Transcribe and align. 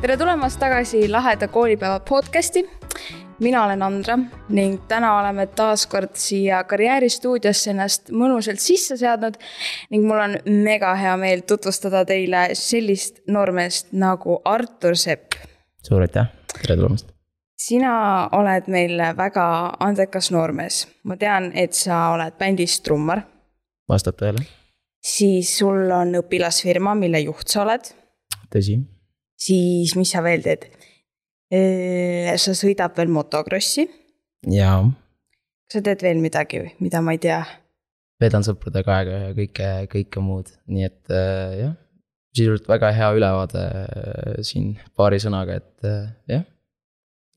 tere 0.00 0.16
tulemast 0.16 0.56
tagasi 0.60 1.08
Laheda 1.08 1.48
koolipäeva 1.48 2.00
podcasti. 2.00 2.70
mina 3.40 3.64
olen 3.64 3.82
Andra 3.82 4.18
ning 4.48 4.78
täna 4.88 5.18
oleme 5.18 5.46
taas 5.46 5.86
kord 5.86 6.14
siia 6.14 6.62
karjääristuudiosse 6.64 7.70
ennast 7.70 8.08
mõnusalt 8.08 8.62
sisse 8.64 8.96
seadnud 8.96 9.36
ning 9.90 10.06
mul 10.08 10.20
on 10.22 10.36
mega 10.64 10.94
hea 10.96 11.16
meel 11.20 11.42
tutvustada 11.44 12.04
teile 12.08 12.48
sellist 12.56 13.20
noormeest 13.28 13.92
nagu 13.92 14.38
Artur 14.44 14.96
Sepp. 14.96 15.34
suur 15.88 16.00
aitäh, 16.00 16.30
tere 16.62 16.76
tulemast. 16.76 17.12
sina 17.58 18.28
oled 18.32 18.70
meil 18.72 19.02
väga 19.16 19.74
andekas 19.80 20.30
noormees, 20.30 20.86
ma 21.04 21.16
tean, 21.16 21.50
et 21.54 21.76
sa 21.76 22.08
oled 22.14 22.38
bändis 22.38 22.80
trummar. 22.80 23.20
vastab 23.88 24.16
tõele. 24.16 24.46
siis 25.02 25.58
sul 25.58 25.90
on 25.90 26.16
õpilasfirma, 26.22 26.94
mille 26.94 27.20
juht 27.20 27.48
sa 27.48 27.62
oled. 27.66 27.92
tõsi 28.48 28.78
siis 29.40 29.96
mis 29.98 30.12
sa 30.12 30.24
veel 30.26 30.44
teed? 30.46 30.68
sa 31.50 32.52
sõidad 32.54 32.94
veel 32.94 33.08
motokrossi. 33.10 33.88
jaa. 34.54 34.84
kas 35.66 35.80
sa 35.80 35.82
teed 35.82 36.04
veel 36.06 36.20
midagi, 36.22 36.62
mida 36.78 37.00
ma 37.02 37.16
ei 37.16 37.22
tea? 37.22 37.40
veedan 38.20 38.44
sõpradega 38.44 38.96
aega 38.98 39.20
ja 39.24 39.30
kõike, 39.36 39.70
kõike 39.94 40.22
muud, 40.24 40.50
nii 40.70 40.86
et 40.88 41.14
äh, 41.14 41.56
jah. 41.62 41.74
sisuliselt 42.36 42.68
väga 42.70 42.92
hea 42.96 43.10
ülevaade 43.16 43.64
äh, 43.64 44.38
siin 44.46 44.74
paari 44.96 45.20
sõnaga, 45.22 45.58
et 45.60 45.88
äh, 45.88 46.12
jah, 46.36 46.44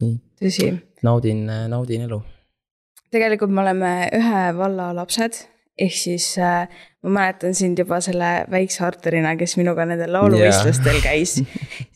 nii. 0.04 0.20
tõsi. 0.44 0.70
naudin, 1.06 1.46
naudin 1.72 2.06
elu. 2.10 2.20
tegelikult 3.14 3.54
me 3.54 3.64
oleme 3.64 3.94
ühe 4.20 4.44
valla 4.60 4.92
lapsed 5.00 5.42
ehk 5.80 5.96
siis 5.98 6.28
äh, 6.38 6.68
ma 7.04 7.18
mäletan 7.18 7.56
sind 7.58 7.80
juba 7.80 8.00
selle 8.04 8.32
väikse 8.52 8.84
Arturina, 8.88 9.34
kes 9.40 9.58
minuga 9.60 9.86
nendel 9.90 10.14
lauluvõistlustel 10.14 11.00
yeah. 11.00 11.06
käis. 11.06 11.38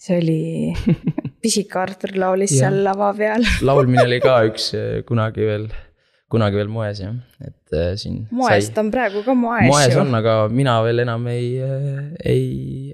see 0.04 0.18
oli, 0.18 1.04
pisik 1.44 1.76
Artur 1.80 2.16
laulis 2.20 2.56
yeah. 2.56 2.68
seal 2.68 2.82
lava 2.88 3.12
peal 3.18 3.46
laulmine 3.68 4.04
oli 4.08 4.20
ka 4.24 4.40
üks 4.50 4.72
äh, 4.78 4.90
kunagi 5.08 5.46
veel, 5.48 5.68
kunagi 6.32 6.60
veel 6.60 6.74
moes 6.74 7.04
jah, 7.04 7.14
et 7.46 7.78
äh, 7.78 7.94
siin. 8.00 8.26
moes, 8.36 8.72
ta 8.74 8.84
on 8.84 8.92
praegu 8.94 9.24
ka 9.28 9.38
moes. 9.38 9.70
moes 9.70 9.94
ju. 9.94 10.02
on, 10.02 10.12
aga 10.20 10.40
mina 10.52 10.80
veel 10.88 11.06
enam 11.06 11.30
ei, 11.32 11.54
äh, 11.62 12.04
ei, 12.34 12.44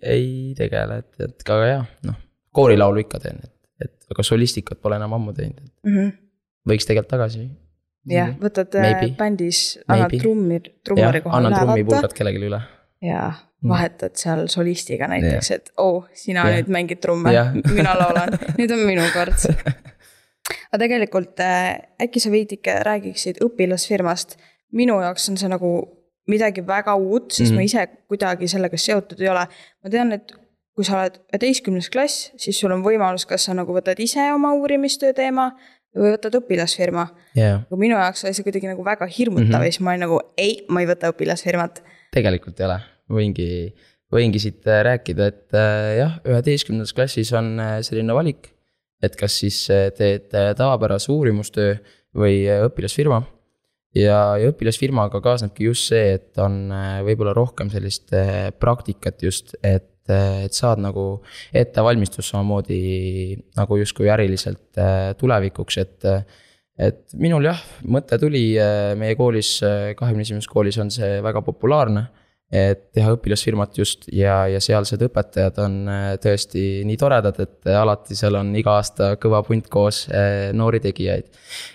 ei 0.04 0.30
tegele, 0.60 1.02
et, 1.06 1.30
et 1.30 1.48
aga 1.48 1.72
jah, 1.72 1.90
noh, 2.10 2.20
koorilaulu 2.54 3.06
ikka 3.08 3.24
teen, 3.24 3.42
et, 3.42 3.56
et 3.88 4.14
aga 4.14 4.28
solistikat 4.28 4.84
pole 4.84 5.00
enam 5.00 5.16
ammu 5.16 5.34
teinud 5.40 5.64
mm. 5.64 5.96
-hmm. 5.96 6.16
võiks 6.70 6.92
tegelikult 6.92 7.16
tagasi 7.16 7.48
jah, 8.10 8.30
mhm. 8.30 8.44
võtad 8.44 8.76
äh, 8.78 8.90
Maybe. 8.90 9.16
bändis, 9.20 9.64
annad 9.88 10.14
trummi, 10.20 10.60
trummari 10.86 11.24
kohale 11.24 11.48
üle. 11.48 11.48
annan 11.48 11.60
trummipulgad 11.60 12.16
kellelegi 12.18 12.50
üle. 12.50 12.60
ja 13.04 13.24
mm. 13.32 13.72
vahetad 13.72 14.20
seal 14.20 14.46
solistiga 14.52 15.08
näiteks, 15.12 15.52
et 15.56 15.74
oo 15.78 15.98
oh,, 16.02 16.12
sina 16.18 16.46
ja. 16.50 16.60
nüüd 16.60 16.72
mängid 16.74 17.02
trumme, 17.04 17.34
mina 17.78 17.96
laulan, 18.00 18.38
nüüd 18.60 18.76
on 18.76 18.86
minu 18.88 19.08
kord. 19.16 19.48
aga 20.74 20.82
tegelikult 20.86 21.44
äh, 21.44 21.74
äkki 22.04 22.24
sa 22.24 22.32
veidike 22.34 22.80
räägiksid 22.88 23.42
õpilasfirmast, 23.46 24.38
minu 24.76 25.00
jaoks 25.04 25.30
on 25.32 25.40
see 25.40 25.52
nagu 25.52 25.74
midagi 26.30 26.64
väga 26.66 26.96
uut, 26.96 27.34
sest 27.36 27.52
mm. 27.52 27.60
ma 27.60 27.68
ise 27.68 27.88
kuidagi 28.08 28.48
sellega 28.52 28.80
seotud 28.80 29.20
ei 29.24 29.30
ole. 29.32 29.44
ma 29.84 29.92
tean, 29.92 30.16
et 30.16 30.32
kui 30.74 30.86
sa 30.88 30.98
oled 30.98 31.20
üheteistkümnes 31.30 31.90
klass, 31.94 32.32
siis 32.40 32.58
sul 32.60 32.74
on 32.74 32.82
võimalus, 32.86 33.28
kas 33.30 33.46
sa 33.48 33.56
nagu 33.58 33.76
võtad 33.76 34.00
ise 34.02 34.26
oma 34.34 34.54
uurimistöö 34.58 35.14
teema 35.14 35.52
või 35.98 36.14
võtad 36.16 36.38
õpilasfirma 36.40 37.06
yeah.. 37.38 37.62
aga 37.68 37.80
minu 37.80 37.98
jaoks 37.98 38.26
oli 38.26 38.38
see 38.38 38.46
kuidagi 38.46 38.70
nagu 38.70 38.86
väga 38.86 39.08
hirmutav 39.08 39.46
mm 39.46 39.54
-hmm. 39.54 39.66
ja 39.66 39.76
siis 39.76 39.84
ma 39.86 39.94
olin 39.94 40.06
nagu 40.08 40.20
ei, 40.38 40.56
ma 40.70 40.82
ei 40.82 40.90
võta 40.90 41.12
õpilasfirmat. 41.14 41.84
tegelikult 42.14 42.60
ei 42.60 42.68
ole, 42.68 42.80
võingi, 43.18 43.50
võingi 44.14 44.42
siit 44.42 44.66
äh, 44.68 44.82
rääkida, 44.90 45.30
et 45.30 45.58
äh, 45.58 45.92
jah, 46.00 46.18
üheteistkümnendas 46.26 46.94
klassis 46.94 47.34
on 47.34 47.60
äh, 47.60 47.78
selline 47.86 48.14
valik. 48.14 48.50
et 49.04 49.16
kas 49.20 49.36
siis 49.36 49.68
teed 49.98 50.32
tavapärase 50.32 51.12
uurimustöö 51.12 51.76
või 52.16 52.46
õpilasfirma. 52.70 53.24
ja, 53.96 54.38
ja 54.40 54.50
õpilasfirmaga 54.50 55.22
kaasnebki 55.22 55.66
just 55.66 55.90
see, 55.92 56.14
et 56.14 56.38
on 56.38 56.72
võib-olla 57.04 57.34
rohkem 57.34 57.70
sellist 57.70 58.16
praktikat 58.60 59.24
just, 59.24 59.56
et 59.62 59.93
et, 60.04 60.48
et 60.48 60.56
saad 60.56 60.82
nagu 60.84 61.22
ettevalmistus 61.56 62.32
samamoodi 62.34 63.38
nagu 63.58 63.78
justkui 63.80 64.10
äriliselt 64.12 64.80
äh, 64.80 65.14
tulevikuks, 65.18 65.78
et. 65.78 66.10
et 66.74 67.04
minul 67.22 67.46
jah, 67.46 67.60
mõte 67.86 68.18
tuli 68.18 68.56
äh, 68.58 68.94
meie 68.98 69.16
koolis, 69.16 69.60
äh, 69.64 69.94
kahekümne 69.96 70.26
esimeses 70.26 70.50
koolis 70.50 70.80
on 70.82 70.92
see 70.92 71.22
väga 71.24 71.44
populaarne 71.46 72.10
et 72.54 72.92
teha 72.94 73.16
õpilasfirmat 73.16 73.80
just 73.80 74.04
ja, 74.14 74.44
ja 74.46 74.60
sealsed 74.62 75.02
õpetajad 75.08 75.56
on 75.64 75.78
tõesti 76.22 76.84
nii 76.86 77.00
toredad, 77.02 77.40
et 77.42 77.66
alati 77.66 78.14
seal 78.14 78.38
on 78.38 78.52
iga 78.60 78.76
aasta 78.78 79.08
kõva 79.18 79.40
punt 79.48 79.72
koos 79.74 80.04
noori 80.54 80.78
tegijaid. 80.84 81.32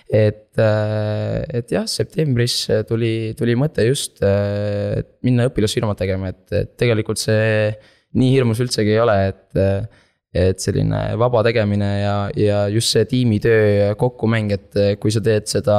et, 0.07 0.55
et 0.55 1.73
jah, 1.75 1.83
septembris 1.83 2.61
tuli, 2.87 3.33
tuli 3.35 3.57
mõte 3.59 3.89
just 3.89 4.23
minna 4.23 5.49
õpilasfirmat 5.51 5.99
tegema, 5.99 6.31
et, 6.31 6.45
et 6.61 6.71
tegelikult 6.79 7.19
see 7.19 7.75
nii 8.17 8.29
hirmus 8.33 8.61
üldsegi 8.65 8.95
ei 8.95 9.01
ole, 9.05 9.17
et. 9.33 9.97
et 10.29 10.61
selline 10.61 11.15
vaba 11.17 11.39
tegemine 11.41 11.87
ja, 12.03 12.13
ja 12.37 12.57
just 12.69 12.93
see 12.93 13.07
tiimitöö 13.09 13.95
kokkumäng, 13.97 14.51
et 14.53 14.77
kui 15.01 15.09
sa 15.09 15.23
teed 15.25 15.47
seda, 15.49 15.77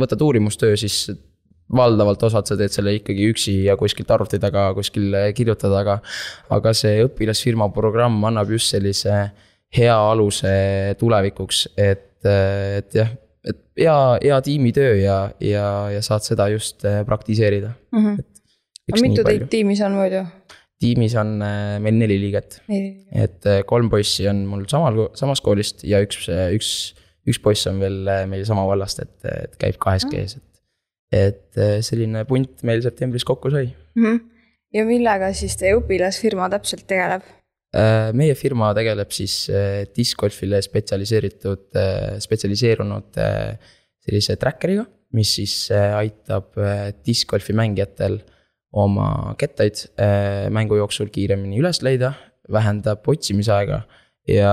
võtad 0.00 0.22
uurimustöö, 0.24 0.78
siis 0.80 1.10
valdavalt 1.76 2.22
osad 2.24 2.48
sa 2.48 2.56
teed 2.56 2.72
selle 2.72 2.94
ikkagi 2.98 3.26
üksi 3.32 3.54
ja 3.66 3.76
kuskilt 3.80 4.10
arvuti 4.16 4.40
taga 4.40 4.66
kuskil 4.76 5.12
kirjutada, 5.36 5.80
aga. 5.82 5.98
aga 6.56 6.72
see 6.76 7.02
õpilasfirma 7.04 7.70
programm 7.74 8.24
annab 8.28 8.52
just 8.54 8.72
sellise 8.72 9.18
hea 9.74 9.94
aluse 9.94 10.54
tulevikuks, 11.00 11.64
et, 11.80 12.24
et 12.24 12.96
jah, 12.96 13.10
et 13.44 13.60
hea, 13.80 13.96
hea 14.22 14.38
tiimitöö 14.46 14.94
ja, 15.00 15.18
ja, 15.42 15.66
ja 15.94 16.04
saad 16.04 16.24
seda 16.26 16.48
just 16.52 16.84
praktiseerida 17.06 17.72
mm. 17.92 18.04
-hmm. 18.04 18.24
aga 18.92 19.02
mitu 19.02 19.24
teid 19.26 19.48
tiimis 19.50 19.82
on 19.84 19.98
muidu? 19.98 20.24
Tiimis 20.84 21.14
on 21.20 21.38
äh, 21.44 21.76
meil 21.82 21.96
neli 21.98 22.18
liiget. 22.20 22.60
et 22.68 23.48
äh, 23.48 23.62
kolm 23.68 23.90
poissi 23.92 24.28
on 24.30 24.44
mul 24.48 24.66
samal, 24.70 25.06
samast 25.18 25.44
koolist 25.44 25.84
ja 25.88 26.02
üks, 26.04 26.26
äh, 26.32 26.50
üks, 26.56 26.70
üks 27.28 27.40
poiss 27.42 27.68
on 27.70 27.80
veel 27.82 28.02
meil 28.30 28.44
sama 28.48 28.66
vallast, 28.68 29.00
et, 29.04 29.16
et 29.30 29.56
käib 29.60 29.80
kahes 29.82 30.06
kees, 30.10 30.36
et. 30.40 30.50
et 31.14 31.62
selline 31.86 32.24
punt 32.28 32.64
meil 32.66 32.82
septembris 32.84 33.24
kokku 33.26 33.52
sai 33.54 33.68
mm. 33.70 34.04
-hmm. 34.04 34.20
ja 34.74 34.84
millega 34.88 35.32
siis 35.36 35.56
teie 35.60 35.76
õpilasfirma 35.78 36.50
täpselt 36.56 36.86
tegeleb? 36.90 37.24
meie 38.14 38.36
firma 38.38 38.68
tegeleb 38.70 39.10
siis 39.10 39.48
discgolfile 39.96 40.60
spetsialiseeritud, 40.62 41.64
spetsialiseerunud 42.22 43.18
sellise 43.18 44.36
tracker'iga, 44.38 44.84
mis 45.18 45.32
siis 45.40 45.56
aitab 45.74 46.54
discgolfi 47.02 47.56
mängijatel 47.58 48.20
oma 48.74 49.34
kettaid 49.38 49.86
äh, 50.00 50.50
mängu 50.50 50.78
jooksul 50.78 51.10
kiiremini 51.14 51.60
üles 51.62 51.80
leida, 51.86 52.14
vähendab 52.52 53.06
otsimisaega. 53.08 53.84
ja, 54.28 54.52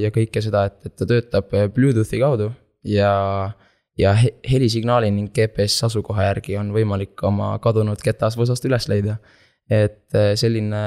ja 0.00 0.08
kõike 0.14 0.40
seda, 0.40 0.64
et, 0.70 0.78
et 0.86 0.96
ta 0.96 1.06
töötab 1.06 1.52
äh, 1.54 1.68
Bluetoothi 1.72 2.20
kaudu 2.22 2.50
ja, 2.88 3.12
ja 3.98 4.14
helisignaali 4.16 5.10
ning 5.12 5.32
GPS 5.36 5.84
asukoha 5.90 6.30
järgi 6.30 6.56
on 6.56 6.72
võimalik 6.72 7.20
oma 7.28 7.52
kadunud 7.62 8.00
ketas 8.02 8.38
võsast 8.40 8.64
üles 8.66 8.88
leida. 8.88 9.18
et 9.70 10.16
äh, 10.16 10.32
selline, 10.40 10.82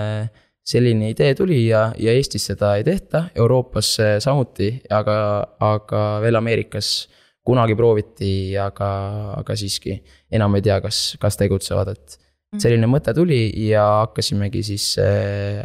selline 0.65 1.13
idee 1.13 1.35
tuli 1.39 1.67
ja, 1.67 1.91
ja 1.97 2.11
Eestis 2.11 2.49
seda 2.51 2.75
ei 2.77 2.83
tehta, 2.83 3.27
Euroopas 3.35 3.95
samuti, 4.23 4.73
aga, 4.91 5.15
aga 5.59 6.03
veel 6.25 6.41
Ameerikas 6.41 6.95
kunagi 7.43 7.75
prooviti, 7.75 8.57
aga, 8.59 8.89
aga 9.37 9.55
siiski 9.59 9.97
enam 10.31 10.55
ei 10.57 10.65
tea, 10.65 10.79
kas, 10.83 11.13
kas 11.21 11.39
tegutsevad, 11.39 11.95
et. 11.95 12.19
Selline 12.61 12.89
mõte 12.89 13.13
tuli 13.15 13.45
ja 13.67 13.85
hakkasimegi 14.03 14.63
siis 14.65 14.93
äh, 15.01 15.63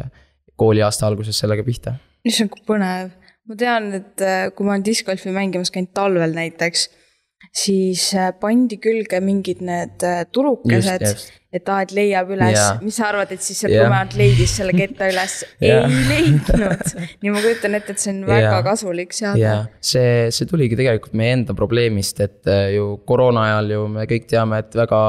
kooliaasta 0.59 1.07
alguses 1.07 1.39
sellega 1.39 1.65
pihta. 1.65 1.95
issand, 2.25 2.51
kui 2.53 2.63
põnev. 2.67 3.11
ma 3.49 3.57
tean, 3.59 3.91
et 3.99 4.23
äh, 4.25 4.47
kui 4.55 4.67
ma 4.67 4.75
olen 4.75 4.85
discgolfi 4.85 5.33
mängimas 5.35 5.73
käinud 5.73 5.93
talvel 5.97 6.35
näiteks, 6.35 6.87
siis 7.55 8.09
äh, 8.17 8.31
pandi 8.39 8.79
külge 8.81 9.21
mingid 9.23 9.63
need 9.65 10.05
tulukesed 10.35 11.07
et 11.49 11.65
aa, 11.65 11.81
et 11.81 11.91
leiab 11.97 12.29
üles 12.29 12.53
yeah., 12.53 12.75
mis 12.85 12.93
sa 12.99 13.07
arvad, 13.09 13.31
et 13.33 13.41
siis 13.41 13.57
see 13.57 13.71
yeah. 13.73 13.87
tumealt 13.87 14.13
leidis 14.19 14.51
selle 14.59 14.73
ketta 14.77 15.07
üles 15.09 15.39
yeah. 15.65 15.87
ei 15.89 16.03
leidnud. 16.05 16.91
nii 17.23 17.31
ma 17.33 17.41
kujutan 17.41 17.77
ette, 17.79 17.95
et 17.95 18.03
see 18.03 18.11
on 18.13 18.19
väga 18.27 18.43
yeah. 18.43 18.59
kasulik 18.67 19.15
seade 19.17 19.41
yeah.. 19.41 19.63
see, 19.81 20.27
see 20.35 20.45
tuligi 20.49 20.77
tegelikult 20.77 21.17
meie 21.17 21.33
enda 21.39 21.55
probleemist, 21.57 22.21
et 22.21 22.51
äh, 22.53 22.75
ju 22.75 22.99
koroona 23.09 23.47
ajal 23.47 23.73
ju 23.73 23.87
me 23.95 24.05
kõik 24.11 24.27
teame, 24.29 24.59
et 24.61 24.77
väga, 24.77 25.01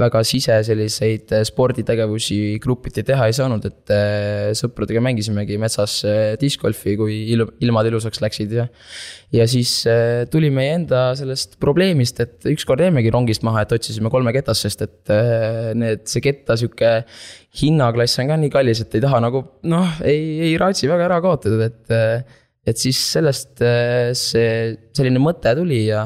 väga 0.00 0.22
sise 0.24 0.56
selliseid 0.64 1.36
äh, 1.36 1.44
sporditegevusi 1.44 2.40
grupiti 2.64 3.04
teha 3.04 3.28
ei 3.28 3.36
saanud, 3.36 3.68
et 3.68 3.92
äh, 3.92 4.56
sõpradega 4.56 5.04
mängisimegi 5.04 5.60
metsas 5.60 5.98
discgolfi, 6.40 6.96
kui 6.96 7.20
ilm, 7.34 7.52
ilmad 7.60 7.90
ilusaks 7.92 8.24
läksid 8.24 8.56
ja. 8.62 8.66
ja 9.36 9.44
siis 9.50 9.76
tuli 10.32 10.48
meie 10.48 10.78
enda 10.80 11.10
sellest 11.20 11.60
probleemist, 11.60 12.24
et 12.24 12.48
ükskord 12.56 12.80
jäimegi 12.80 13.12
rongist 13.12 13.44
maha, 13.44 13.68
et 13.68 13.76
otsisime 13.76 14.08
kolme 14.08 14.32
ketast, 14.32 14.64
sest 14.64 14.88
et 14.88 15.16
need, 15.74 16.06
see 16.10 16.22
ketta 16.24 16.56
sihuke 16.60 16.92
hinnaklass 17.60 18.20
on 18.22 18.30
ka 18.30 18.38
nii 18.40 18.52
kallis, 18.52 18.82
et 18.84 18.96
ei 18.98 19.04
taha 19.04 19.20
nagu 19.24 19.42
noh, 19.70 20.00
ei, 20.06 20.50
ei 20.50 20.56
raatsi 20.60 20.90
väga 20.90 21.08
ära 21.10 21.22
kaotada, 21.24 21.70
et. 21.70 22.34
et 22.66 22.80
siis 22.82 22.98
sellest 22.98 23.60
see 24.18 24.46
selline 24.98 25.20
mõte 25.22 25.52
tuli 25.54 25.84
ja, 25.84 26.00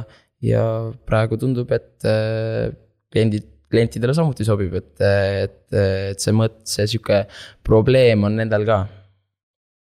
ja 0.45 0.65
praegu 1.09 1.39
tundub, 1.41 1.71
et 1.73 2.05
kliendid, 3.11 3.47
klientidele 3.71 4.15
samuti 4.17 4.45
sobib, 4.45 4.75
et, 4.77 4.93
et, 5.01 5.63
et 5.73 6.21
see 6.21 6.35
mõte, 6.37 6.61
see 6.69 6.89
sihuke 6.91 7.23
probleem 7.67 8.27
on 8.29 8.37
nendel 8.43 8.67
ka. 8.69 8.83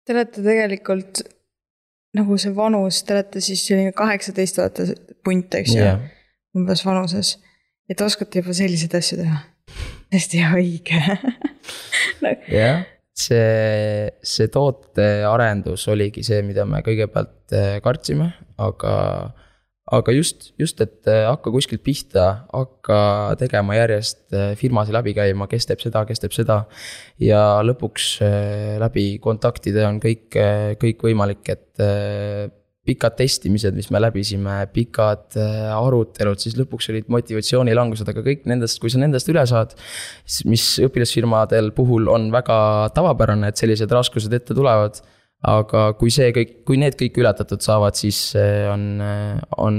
Te 0.05 0.17
olete 0.17 0.43
tegelikult 0.45 1.23
nagu 2.15 2.37
see 2.41 2.55
vanus, 2.57 3.03
te 3.05 3.17
olete 3.17 3.43
siis 3.45 3.65
selline 3.67 3.95
kaheksateist 3.97 4.61
olete 4.63 4.89
punt, 5.27 5.55
eks 5.61 5.75
ju 5.75 5.83
yeah., 5.83 6.03
umbes 6.55 6.85
vanuses. 6.87 7.35
Et 7.91 8.01
oskate 8.05 8.41
juba 8.41 8.55
selliseid 8.57 8.97
asju 8.99 9.21
teha, 9.21 9.39
hästi 10.15 10.43
õige 10.57 11.01
jah, 12.49 12.85
see, 13.15 14.11
see 14.25 14.51
tootearendus 14.53 15.87
oligi 15.93 16.25
see, 16.27 16.43
mida 16.47 16.67
me 16.69 16.83
kõigepealt 16.87 17.55
äh, 17.57 17.79
kartsime, 17.85 18.33
aga 18.61 18.95
aga 19.95 20.15
just, 20.17 20.49
just, 20.57 20.81
et 20.81 21.05
äh, 21.13 21.27
hakka 21.29 21.53
kuskilt 21.53 21.83
pihta, 21.85 22.47
hakka 22.49 22.99
tegema 23.41 23.77
järjest 23.77 24.33
äh, 24.33 24.55
firmasid 24.59 24.97
läbi 24.97 25.13
käima, 25.17 25.47
kes 25.51 25.69
teeb 25.69 25.85
seda, 25.85 26.07
kes 26.09 26.25
teeb 26.25 26.35
seda. 26.37 26.63
ja 27.21 27.61
lõpuks 27.67 28.17
läbi 28.81 29.09
kontaktide 29.23 29.85
on 29.87 30.01
kõik, 30.03 30.33
kõik 30.81 31.05
võimalik, 31.05 31.53
et 31.53 32.63
pikad 32.85 33.17
testimised, 33.17 33.77
mis 33.77 33.89
me 33.95 34.01
läbisime, 34.03 34.59
pikad 34.75 35.39
arutelud, 35.73 36.41
siis 36.41 36.59
lõpuks 36.59 36.91
olid 36.93 37.09
motivatsioonilangused, 37.13 38.09
aga 38.13 38.25
kõik 38.27 38.45
nendest, 38.51 38.81
kui 38.83 38.93
sa 38.93 39.01
nendest 39.01 39.31
üle 39.33 39.47
saad. 39.49 39.73
mis 40.45 40.67
õpilasfirmadel 40.85 41.73
puhul 41.77 42.11
on 42.13 42.31
väga 42.35 42.59
tavapärane, 42.97 43.49
et 43.49 43.61
sellised 43.61 43.93
raskused 43.93 44.33
ette 44.37 44.57
tulevad 44.57 45.01
aga 45.45 45.89
kui 45.99 46.13
see 46.15 46.31
kõik, 46.35 46.55
kui 46.69 46.79
need 46.81 46.97
kõik 46.99 47.19
ületatud 47.21 47.63
saavad, 47.65 47.97
siis 47.99 48.19
on, 48.37 48.87
on, 49.61 49.77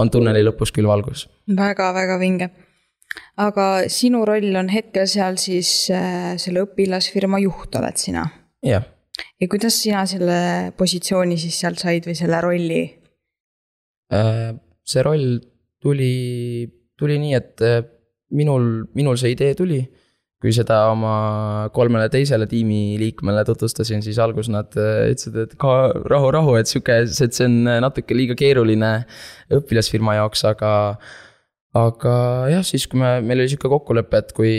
on 0.00 0.10
tunneli 0.12 0.42
lõpus 0.46 0.74
küll 0.74 0.88
valgus 0.90 1.26
väga,. 1.46 1.60
väga-väga 1.62 2.18
vinge. 2.22 2.50
aga 3.40 3.66
sinu 3.90 4.24
roll 4.26 4.56
on 4.58 4.70
hetkel 4.72 5.06
seal 5.10 5.38
siis 5.42 5.90
äh, 5.94 6.34
selle 6.38 6.66
õpilasfirma 6.66 7.42
juht 7.42 7.78
oled 7.78 8.02
sina? 8.02 8.26
jah. 8.66 8.86
Ja 9.40 9.48
kuidas 9.50 9.78
sina 9.82 10.04
selle 10.08 10.72
positsiooni 10.78 11.38
siis 11.40 11.60
sealt 11.60 11.82
said 11.82 12.08
või 12.08 12.16
selle 12.18 12.42
rolli 12.44 12.82
äh,? 14.14 14.52
see 14.90 15.02
roll 15.06 15.38
tuli, 15.80 16.66
tuli 16.98 17.16
nii, 17.22 17.34
et 17.38 17.64
äh, 17.64 17.80
minul, 18.36 18.86
minul 18.96 19.18
see 19.20 19.34
idee 19.36 19.54
tuli 19.58 19.80
kui 20.40 20.54
seda 20.56 20.86
oma 20.88 21.68
kolmele 21.76 22.06
teisele 22.08 22.46
tiimiliikmele 22.48 23.42
tutvustasin, 23.44 24.00
siis 24.00 24.16
alguses 24.24 24.48
nad 24.52 24.76
äh, 24.80 25.10
ütlesid, 25.12 25.36
et 25.42 25.56
ka 25.60 25.74
rahu, 26.08 26.30
rahu, 26.32 26.54
et 26.56 26.70
sihuke, 26.70 26.96
et 27.04 27.36
see 27.36 27.48
on 27.48 27.58
natuke 27.84 28.16
liiga 28.16 28.36
keeruline 28.40 28.92
õpilasfirma 29.52 30.16
jaoks, 30.16 30.46
aga 30.48 30.70
aga 31.70 32.12
jah, 32.50 32.64
siis 32.66 32.88
kui 32.90 32.98
me, 32.98 33.10
meil 33.22 33.44
oli 33.44 33.50
sihuke 33.52 33.68
kokkulepe, 33.70 34.18
et 34.24 34.32
kui, 34.34 34.54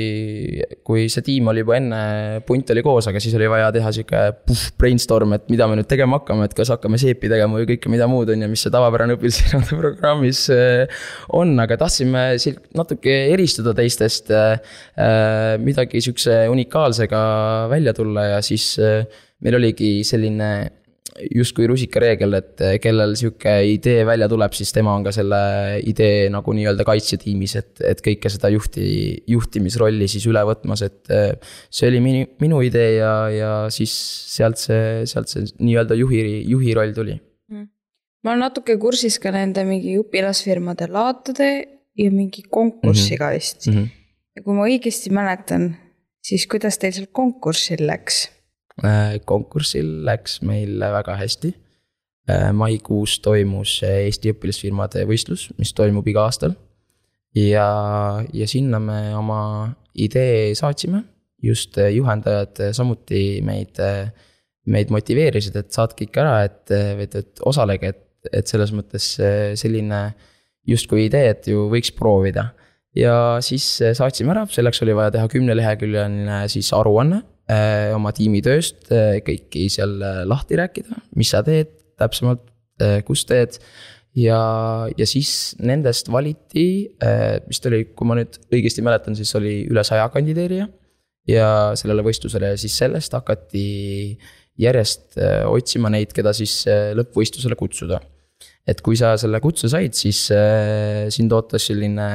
kui 0.87 1.09
see 1.11 1.25
tiim 1.25 1.49
oli 1.51 1.59
juba 1.59 1.75
enne, 1.75 1.99
punt 2.47 2.71
oli 2.71 2.83
koos, 2.85 3.09
aga 3.11 3.19
siis 3.23 3.35
oli 3.35 3.49
vaja 3.51 3.67
teha 3.75 3.91
sihuke 3.97 4.21
brainstorm, 4.79 5.35
et 5.35 5.49
mida 5.51 5.67
me 5.67 5.75
nüüd 5.75 5.89
tegema 5.91 6.21
hakkame, 6.21 6.47
et 6.47 6.55
kas 6.55 6.71
hakkame 6.71 7.01
seepi 7.01 7.27
tegema 7.33 7.59
või 7.59 7.67
kõike 7.73 7.91
mida 7.91 8.07
muud, 8.07 8.31
on 8.31 8.45
ju, 8.45 8.51
mis 8.53 8.63
see 8.63 8.71
tavapärane 8.71 9.19
õpilasfirmade 9.19 9.79
programmis 9.83 10.45
äh, 10.55 11.03
on, 11.35 11.51
aga 11.59 11.81
tahtsime 11.83 12.25
natuke 12.79 13.17
eristuda 13.33 13.75
teistest. 13.75 14.31
Äh, 14.31 14.77
äh, 14.95 15.59
midagi 15.59 15.99
sihukese 15.99 16.45
unikaalsega 16.51 17.21
välja 17.71 17.91
tulla 17.97 18.29
ja 18.37 18.43
siis 18.45 18.77
meil 19.41 19.57
oligi 19.57 19.97
selline 20.07 20.51
justkui 21.31 21.67
rusikareegel, 21.69 22.35
et 22.39 22.63
eh, 22.63 22.75
kellel 22.83 23.13
sihuke 23.19 23.53
idee 23.67 24.05
välja 24.07 24.27
tuleb, 24.31 24.53
siis 24.55 24.71
tema 24.75 24.93
on 24.95 25.03
ka 25.05 25.13
selle 25.15 25.41
idee 25.87 26.29
nagu 26.33 26.55
nii-öelda 26.55 26.85
kaitsetiimis, 26.87 27.55
et, 27.59 27.71
et 27.87 28.03
kõike 28.05 28.31
seda 28.31 28.51
juhti, 28.53 28.85
juhtimisrolli 29.31 30.07
siis 30.11 30.27
üle 30.31 30.43
võtmas, 30.47 30.85
et. 30.87 31.01
Eh, 31.11 31.33
see 31.71 31.89
oli 31.89 31.99
minu, 32.03 32.23
minu 32.41 32.61
idee 32.65 32.95
ja, 32.99 33.13
ja 33.33 33.51
siis 33.73 33.91
sealt 34.31 34.59
see, 34.61 35.03
sealt 35.09 35.31
see 35.31 35.47
nii-öelda 35.59 35.97
juhi, 35.99 36.21
juhi 36.49 36.75
roll 36.77 36.93
tuli 36.95 37.15
mm.. 37.15 37.67
ma 38.25 38.33
olen 38.33 38.43
natuke 38.45 38.75
kursis 38.81 39.17
ka 39.21 39.33
nende 39.35 39.63
mingi 39.67 39.95
õpilasfirmade 39.99 40.89
laatade 40.91 41.49
ja 41.97 42.11
mingi 42.11 42.43
konkursiga 42.49 43.29
mm 43.29 43.31
-hmm. 43.31 43.39
vist 43.39 43.67
mm. 43.67 43.73
-hmm. 43.73 43.87
ja 44.35 44.43
kui 44.43 44.57
ma 44.57 44.67
õigesti 44.67 45.13
mäletan, 45.13 45.71
siis 46.23 46.47
kuidas 46.47 46.77
teil 46.81 46.93
seal 46.97 47.09
konkursil 47.11 47.85
läks 47.87 48.27
konkursil 49.25 49.89
läks 50.07 50.39
meil 50.45 50.79
väga 50.81 51.15
hästi. 51.19 51.53
Äh, 52.29 52.49
maikuus 52.53 53.17
toimus 53.23 53.79
Eesti 53.85 54.33
õpilasfirmade 54.35 55.05
võistlus, 55.09 55.47
mis 55.57 55.73
toimub 55.73 56.07
iga 56.07 56.27
aastal. 56.27 56.55
ja, 57.35 57.65
ja 58.33 58.47
sinna 58.47 58.79
me 58.79 59.15
oma 59.15 59.41
idee 59.95 60.51
saatsime, 60.55 61.03
just 61.41 61.77
juhendajad 61.77 62.59
samuti 62.75 63.41
meid, 63.41 63.79
meid 64.67 64.91
motiveerisid, 64.91 65.55
et 65.55 65.71
saatke 65.71 66.05
ikka 66.05 66.21
ära, 66.21 66.35
et, 66.45 66.73
et, 66.75 67.15
et 67.15 67.43
osalege, 67.47 67.93
et, 67.95 68.03
et 68.41 68.47
selles 68.51 68.73
mõttes 68.75 69.07
selline 69.57 70.01
justkui 70.67 71.07
idee, 71.07 71.31
et 71.31 71.47
ju 71.47 71.65
võiks 71.71 71.93
proovida 71.95 72.51
ja 72.95 73.39
siis 73.41 73.65
saatsime 73.97 74.35
ära, 74.35 74.45
selleks 74.51 74.83
oli 74.83 74.93
vaja 74.93 75.15
teha 75.15 75.31
kümneleheküljeline 75.31 76.43
siis 76.51 76.69
aruanne 76.75 77.23
Äh, 77.40 77.40
oma 77.95 78.13
tiimitööst, 78.15 78.85
äh, 78.93 79.19
kõiki 79.25 79.67
seal 79.73 79.97
äh, 79.99 80.21
lahti 80.29 80.59
rääkida, 80.59 81.01
mis 81.19 81.33
sa 81.33 81.43
teed 81.45 81.73
täpsemalt, 82.01 82.47
kus 83.05 83.21
teed. 83.29 83.59
ja, 84.17 84.37
ja 84.97 85.05
siis 85.05 85.53
nendest 85.61 86.07
valiti, 86.09 86.89
vist 87.45 87.67
oli, 87.69 87.83
kui 87.93 88.07
ma 88.09 88.15
nüüd 88.17 88.39
õigesti 88.49 88.81
mäletan, 88.81 89.13
siis 89.13 89.29
oli 89.37 89.67
üle 89.69 89.83
saja 89.85 90.07
kandideerija. 90.09 90.65
ja 91.29 91.49
sellele 91.77 92.01
võistlusele 92.01 92.55
ja 92.55 92.57
siis 92.57 92.73
sellest 92.81 93.13
hakati 93.13 94.17
järjest 94.57 95.19
otsima 95.45 95.91
neid, 95.93 96.09
keda 96.09 96.33
siis 96.33 96.63
lõppvõistlusele 96.97 97.59
kutsuda 97.59 98.01
et 98.65 98.81
kui 98.81 98.97
sa 98.97 99.13
selle 99.21 99.37
kutse 99.41 99.69
said, 99.69 99.93
siis 99.93 100.23
äh, 100.33 101.05
sind 101.13 101.33
ootas 101.33 101.69
selline 101.69 102.09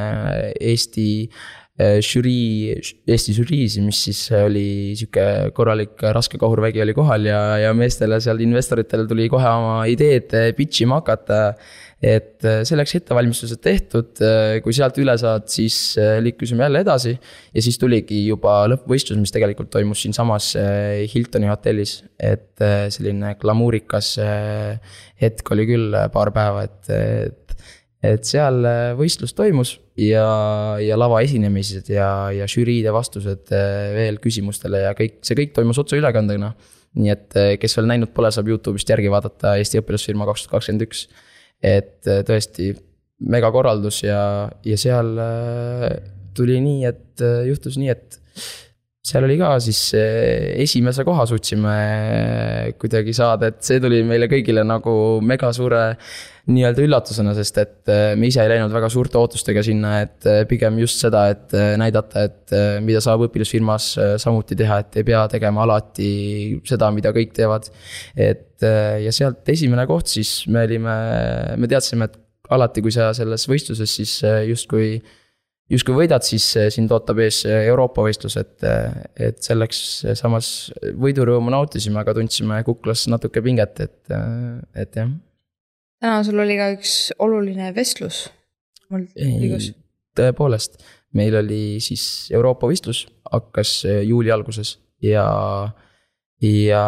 Eesti 0.58 1.06
Äh, 1.26 1.65
žürii, 1.76 2.76
Eesti 3.12 3.34
žüriis, 3.36 3.74
mis 3.84 3.98
siis 4.06 4.20
oli 4.32 4.94
sihuke 4.96 5.52
korralik 5.56 6.00
raske 6.16 6.38
kahurvägi 6.40 6.80
oli 6.80 6.94
kohal 6.96 7.26
ja, 7.28 7.40
ja 7.60 7.74
meestele 7.76 8.16
seal 8.24 8.40
investoritel 8.40 9.04
tuli 9.10 9.26
kohe 9.28 9.50
oma 9.50 9.82
ideed 9.92 10.32
pitch 10.56 10.86
ima 10.86 11.02
hakata. 11.02 11.56
et 11.96 12.44
äh, 12.44 12.60
selleks 12.68 12.92
ettevalmistused 12.98 13.60
tehtud, 13.64 14.20
äh, 14.20 14.58
kui 14.64 14.74
sealt 14.76 14.98
üle 15.00 15.14
saad, 15.20 15.46
siis 15.48 15.96
liikusime 16.24 16.64
jälle 16.64 16.80
edasi. 16.84 17.12
ja 17.52 17.62
siis 17.64 17.78
tuligi 17.80 18.22
juba 18.26 18.62
lõppvõistlus, 18.72 19.20
mis 19.20 19.32
tegelikult 19.32 19.70
toimus 19.72 20.04
siinsamas 20.04 20.54
Hiltoni 21.12 21.52
hotellis. 21.52 21.98
et 22.16 22.56
selline 22.88 23.34
glamuurikas 23.40 24.14
hetk 25.20 25.52
oli 25.52 25.68
küll 25.68 25.96
paar 26.12 26.32
päeva, 26.32 26.64
et, 26.64 27.44
et, 28.14 28.24
seal 28.28 28.62
võistlus 28.98 29.34
toimus 29.36 29.76
ja, 29.96 30.26
ja 30.82 30.96
lavaesinemised 30.98 31.88
ja, 31.90 32.08
ja 32.34 32.46
žüriide 32.50 32.92
vastused 32.94 33.52
äh, 33.54 33.92
veel 33.96 34.20
küsimustele 34.22 34.84
ja 34.84 34.94
kõik, 34.96 35.20
see 35.26 35.38
kõik 35.38 35.54
toimus 35.56 35.80
otseülekandena. 35.82 36.52
nii 36.96 37.12
et 37.12 37.36
äh, 37.36 37.54
kes 37.60 37.76
veel 37.78 37.88
näinud 37.90 38.12
pole, 38.16 38.30
saab 38.32 38.48
Youtube'ist 38.50 38.90
järgi 38.92 39.12
vaadata 39.12 39.56
Eesti 39.60 39.80
õpilasfirma 39.82 40.28
kaks 40.28 40.46
tuhat 40.46 40.58
kakskümmend 40.58 40.86
üks. 40.88 41.06
et 41.62 42.06
äh, 42.06 42.22
tõesti 42.28 42.74
megakorraldus 43.16 44.02
ja, 44.04 44.20
ja 44.64 44.76
seal 44.76 45.14
tuli 46.36 46.58
nii, 46.60 46.82
et 46.84 47.22
juhtus 47.48 47.78
nii, 47.80 47.88
et 47.88 48.18
seal 49.06 49.26
oli 49.26 49.36
ka 49.38 49.52
siis 49.62 49.80
esimese 49.94 51.04
koha 51.06 51.26
suutsime 51.30 51.76
kuidagi 52.80 53.14
saada, 53.14 53.52
et 53.52 53.60
see 53.62 53.78
tuli 53.82 54.02
meile 54.06 54.26
kõigile 54.30 54.64
nagu 54.66 54.96
mega 55.22 55.52
suure 55.54 55.84
nii-öelda 56.46 56.84
üllatusena, 56.86 57.32
sest 57.34 57.56
et 57.58 57.90
äh, 57.90 58.12
me 58.18 58.28
ise 58.30 58.38
ei 58.44 58.50
läinud 58.52 58.70
väga 58.74 58.88
suurte 58.92 59.18
ootustega 59.18 59.64
sinna, 59.66 59.96
et 60.04 60.26
äh, 60.30 60.44
pigem 60.46 60.78
just 60.78 61.02
seda, 61.02 61.24
et 61.32 61.54
äh, 61.56 61.72
näidata, 61.80 62.26
et 62.28 62.54
mida 62.86 63.00
saab 63.02 63.24
õpilasfirmas 63.26 63.88
samuti 64.22 64.58
teha, 64.58 64.78
et 64.84 65.00
ei 65.00 65.06
pea 65.08 65.24
tegema 65.32 65.64
alati 65.64 66.10
seda, 66.68 66.92
mida 66.94 67.10
kõik 67.16 67.34
teevad. 67.34 67.66
et 68.14 68.62
ja 68.62 69.12
sealt 69.12 69.48
esimene 69.52 69.84
koht, 69.90 70.08
siis 70.08 70.46
me 70.48 70.62
olime, 70.64 70.94
me 71.58 71.68
teadsime, 71.68 72.06
et 72.06 72.54
alati, 72.54 72.80
kui 72.84 72.94
sa 72.94 73.10
selles 73.16 73.48
võistluses 73.50 73.96
siis 73.98 74.20
justkui 74.46 75.00
justkui 75.72 75.96
võidad, 75.96 76.24
siis 76.26 76.46
sind 76.74 76.92
ootab 76.94 77.20
ees 77.24 77.42
Euroopa 77.48 78.04
võistlus, 78.06 78.36
et, 78.40 78.66
et 79.18 79.40
selleks 79.44 79.80
samas 80.18 80.50
võidurõõmu 80.98 81.52
nautisime, 81.54 82.00
aga 82.02 82.14
tundsime 82.16 82.60
kuklas 82.66 83.06
natuke 83.12 83.42
pinget, 83.44 83.80
et, 83.86 84.16
et 84.78 85.00
jah. 85.00 85.10
täna 86.02 86.20
sul 86.26 86.42
oli 86.42 86.58
ka 86.60 86.70
üks 86.76 86.96
oluline 87.22 87.72
vestlus. 87.76 88.26
tõepoolest, 90.16 90.78
meil 91.18 91.38
oli 91.42 91.78
siis 91.84 92.30
Euroopa 92.34 92.70
võistlus, 92.70 93.06
hakkas 93.32 93.80
juuli 94.06 94.32
alguses 94.34 94.76
ja 95.02 95.26
ja, 96.42 96.84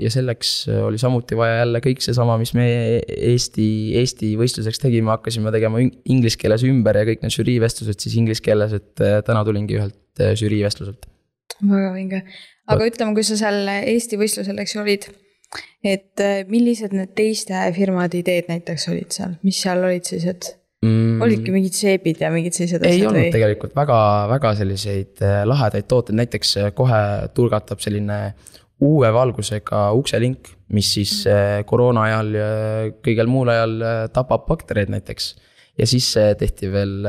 ja 0.00 0.10
selleks 0.10 0.68
oli 0.86 0.98
samuti 0.98 1.36
vaja 1.36 1.60
jälle 1.60 1.82
kõik 1.84 2.00
seesama, 2.04 2.38
mis 2.40 2.52
me 2.56 2.66
Eesti, 3.04 3.66
Eesti 4.00 4.32
võistluseks 4.40 4.80
tegime, 4.80 5.12
hakkasime 5.12 5.52
tegema 5.52 5.82
inglise 5.82 6.40
keeles 6.40 6.64
ümber 6.68 6.96
ja 6.96 7.06
kõik 7.08 7.24
need 7.24 7.34
žüriivestlused 7.34 8.00
siis 8.00 8.16
inglise 8.20 8.44
keeles, 8.44 8.72
et 8.76 9.02
äh, 9.04 9.18
täna 9.26 9.44
tulingi 9.44 9.76
ühelt 9.76 10.22
äh, 10.22 10.32
žüriivestluselt. 10.38 11.08
väga 11.60 11.90
vinge, 11.96 12.22
aga 12.72 12.86
ütleme, 12.88 13.16
kui 13.16 13.26
sa 13.26 13.36
seal 13.40 13.68
Eesti 13.80 14.20
võistlusel, 14.20 14.62
eks 14.62 14.76
ju, 14.76 14.84
olid. 14.84 15.10
et 15.84 16.24
äh, 16.24 16.40
millised 16.48 16.96
need 16.96 17.12
teiste 17.18 17.60
firmade 17.76 18.22
ideed 18.22 18.48
näiteks 18.48 18.88
olid 18.88 19.12
seal, 19.12 19.36
mis 19.44 19.60
seal 19.60 19.84
olid 19.84 20.08
sellised 20.08 20.54
mm.? 20.86 21.20
olidki 21.26 21.52
mingid 21.52 21.76
seebid 21.76 22.22
ja 22.24 22.32
mingid 22.32 22.56
sellised 22.56 22.80
asjad? 22.80 22.96
ei 22.96 23.04
olnud 23.04 23.26
või? 23.26 23.34
tegelikult 23.36 23.76
väga, 23.76 23.98
väga 24.32 24.54
selliseid 24.62 25.20
lahedaid 25.52 25.90
tooteid, 25.90 26.16
näiteks 26.22 26.54
kohe 26.78 27.02
tulgatab 27.36 27.84
selline 27.84 28.22
uue 28.80 29.12
valgusega 29.12 29.90
ukselink, 29.96 30.54
mis 30.74 30.94
siis 30.96 31.20
äh, 31.28 31.60
koroona 31.68 32.06
ajal 32.08 32.34
ja 32.36 32.50
kõigel 33.04 33.30
muul 33.30 33.52
ajal 33.52 33.78
äh, 33.84 34.02
tapab 34.14 34.46
baktereid 34.48 34.92
näiteks. 34.92 35.34
ja 35.80 35.86
siis 35.88 36.06
äh, 36.20 36.32
tehti 36.36 36.68
veel 36.72 37.06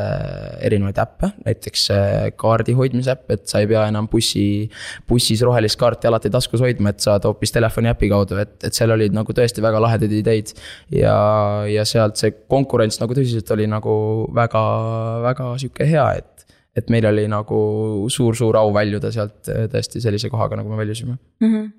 erinevaid 0.63 1.00
äppe, 1.01 1.32
näiteks 1.46 1.88
kaardi 2.40 2.75
hoidmise 2.78 3.12
äpp, 3.16 3.32
et 3.36 3.48
sa 3.50 3.60
ei 3.60 3.68
pea 3.68 3.86
enam 3.90 4.08
bussi, 4.12 4.70
bussis 5.10 5.42
rohelist 5.44 5.80
kaarti 5.80 6.08
alati 6.08 6.32
taskus 6.32 6.63
hoidma, 6.63 6.94
et 6.94 7.04
saad 7.04 7.25
hoopis 7.28 7.51
telefoni 7.51 7.92
äpi 7.92 8.12
kaudu, 8.12 8.40
et, 8.44 8.58
et 8.63 8.75
seal 8.75 8.94
olid 8.96 9.16
nagu 9.16 9.36
tõesti 9.36 9.63
väga 9.63 9.82
lahedaid 9.84 10.16
ideid. 10.22 10.54
ja, 10.96 11.16
ja 11.68 11.86
sealt 11.86 12.20
see 12.22 12.36
konkurents 12.51 13.00
nagu 13.01 13.18
tõsiselt 13.18 13.51
oli 13.56 13.68
nagu 13.72 13.96
väga, 14.36 14.63
väga 15.28 15.54
sihuke 15.63 15.88
hea, 15.88 16.08
et 16.22 16.31
et 16.78 16.90
meil 16.94 17.06
oli 17.10 17.28
nagu 17.32 17.60
suur-suur 18.12 18.58
au 18.60 18.72
väljuda 18.75 19.12
sealt 19.13 19.50
äh, 19.51 19.68
tõesti 19.72 20.01
sellise 20.04 20.32
kohaga, 20.32 20.60
nagu 20.60 20.72
me 20.72 20.80
väljusime 20.80 21.18
mm. 21.18 21.54
-hmm. 21.54 21.70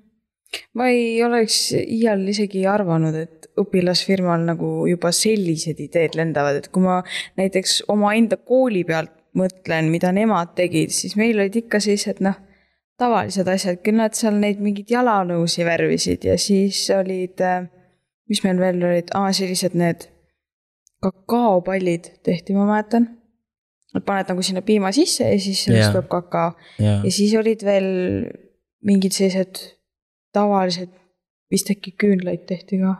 ma 0.77 0.87
ei 0.93 1.23
oleks 1.25 1.73
iial 1.81 2.27
isegi 2.29 2.65
arvanud, 2.69 3.15
et 3.15 3.49
õpilasfirmal 3.59 4.45
nagu 4.45 4.71
juba 4.89 5.11
sellised 5.11 5.79
ideed 5.79 6.17
lendavad, 6.17 6.61
et 6.61 6.69
kui 6.73 6.85
ma 6.85 7.01
näiteks 7.37 7.83
omaenda 7.87 8.37
kooli 8.37 8.83
pealt 8.83 9.13
mõtlen, 9.37 9.89
mida 9.89 10.11
nemad 10.13 10.53
tegid, 10.55 10.93
siis 10.93 11.15
meil 11.17 11.39
olid 11.39 11.55
ikka 11.63 11.79
sellised 11.81 12.21
noh, 12.21 12.37
tavalised 13.01 13.47
asjad, 13.49 13.81
küll 13.81 13.97
nad 13.97 14.13
seal 14.13 14.37
neid 14.37 14.61
mingeid 14.61 14.93
jalanõusi 14.93 15.65
värvisid 15.65 16.25
ja 16.29 16.37
siis 16.37 16.85
olid, 16.93 17.41
äh, 17.41 17.65
mis 18.29 18.43
meil 18.45 18.61
veel 18.61 18.83
olid, 18.83 19.09
aa, 19.17 19.33
sellised 19.33 19.73
need 19.73 20.05
kakaopallid 21.01 22.13
tehti, 22.23 22.53
ma 22.53 22.69
mäletan 22.69 23.09
et 23.09 23.22
paned 24.01 24.31
nagu 24.31 24.41
sinna 24.41 24.63
piima 24.65 24.91
sisse 24.95 25.27
ja 25.27 25.39
siis 25.39 25.65
sellest 25.67 25.83
yeah. 25.83 25.93
tuleb 25.93 26.09
kakao 26.09 26.53
yeah.. 26.81 27.03
ja 27.05 27.11
siis 27.11 27.35
olid 27.37 27.61
veel 27.65 27.89
mingid 28.83 29.15
sellised 29.15 29.61
tavalised, 30.33 30.89
vist 31.53 31.69
äkki 31.71 31.93
küünlaid 32.01 32.47
tehti 32.49 32.81
ka. 32.81 32.95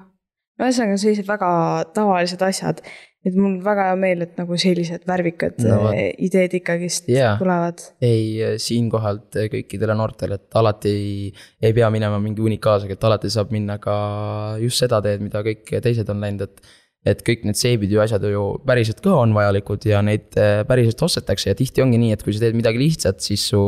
no 0.59 0.67
ühesõnaga 0.67 0.99
sellised 1.01 1.27
väga 1.27 1.49
tavalised 1.95 2.45
asjad. 2.45 2.83
et 3.23 3.35
mul 3.39 3.55
väga 3.63 3.85
hea 3.87 3.95
meel, 3.95 4.21
et 4.25 4.33
nagu 4.35 4.57
sellised 4.59 5.05
värvikad 5.07 5.61
no, 5.63 5.93
eh, 5.95 6.11
ideed 6.27 6.57
ikkagist 6.59 7.07
yeah. 7.09 7.37
tulevad. 7.39 7.81
ei, 8.03 8.25
eh, 8.43 8.55
siinkohalt 8.59 9.39
eh, 9.39 9.49
kõikidele 9.53 9.95
noortele, 9.97 10.37
et 10.37 10.59
alati 10.59 10.91
ei, 10.93 11.33
ei 11.63 11.75
pea 11.75 11.89
minema 11.93 12.19
mingi 12.21 12.43
unikaalsega, 12.43 12.97
et 12.97 13.09
alati 13.09 13.31
saab 13.33 13.53
minna 13.55 13.79
ka 13.81 13.95
just 14.61 14.83
seda 14.83 15.01
teed, 15.05 15.23
mida 15.25 15.41
kõik 15.45 15.71
teised 15.83 16.11
on 16.13 16.21
läinud, 16.23 16.49
et 16.49 16.73
et 17.07 17.19
kõik 17.25 17.43
need 17.43 17.59
seebid 17.59 17.91
ju 17.91 17.99
asjad 18.03 18.23
ju 18.31 18.43
päriselt 18.67 19.01
ka 19.03 19.11
on 19.19 19.33
vajalikud 19.35 19.83
ja 19.87 19.99
neid 20.05 20.37
äh, 20.39 20.61
päriselt 20.67 21.01
ostetakse 21.03 21.51
ja 21.51 21.57
tihti 21.59 21.83
ongi 21.83 21.99
nii, 21.99 22.13
et 22.15 22.23
kui 22.23 22.35
sa 22.35 22.45
teed 22.45 22.55
midagi 22.55 22.79
lihtsat, 22.79 23.19
siis 23.23 23.43
su. 23.51 23.61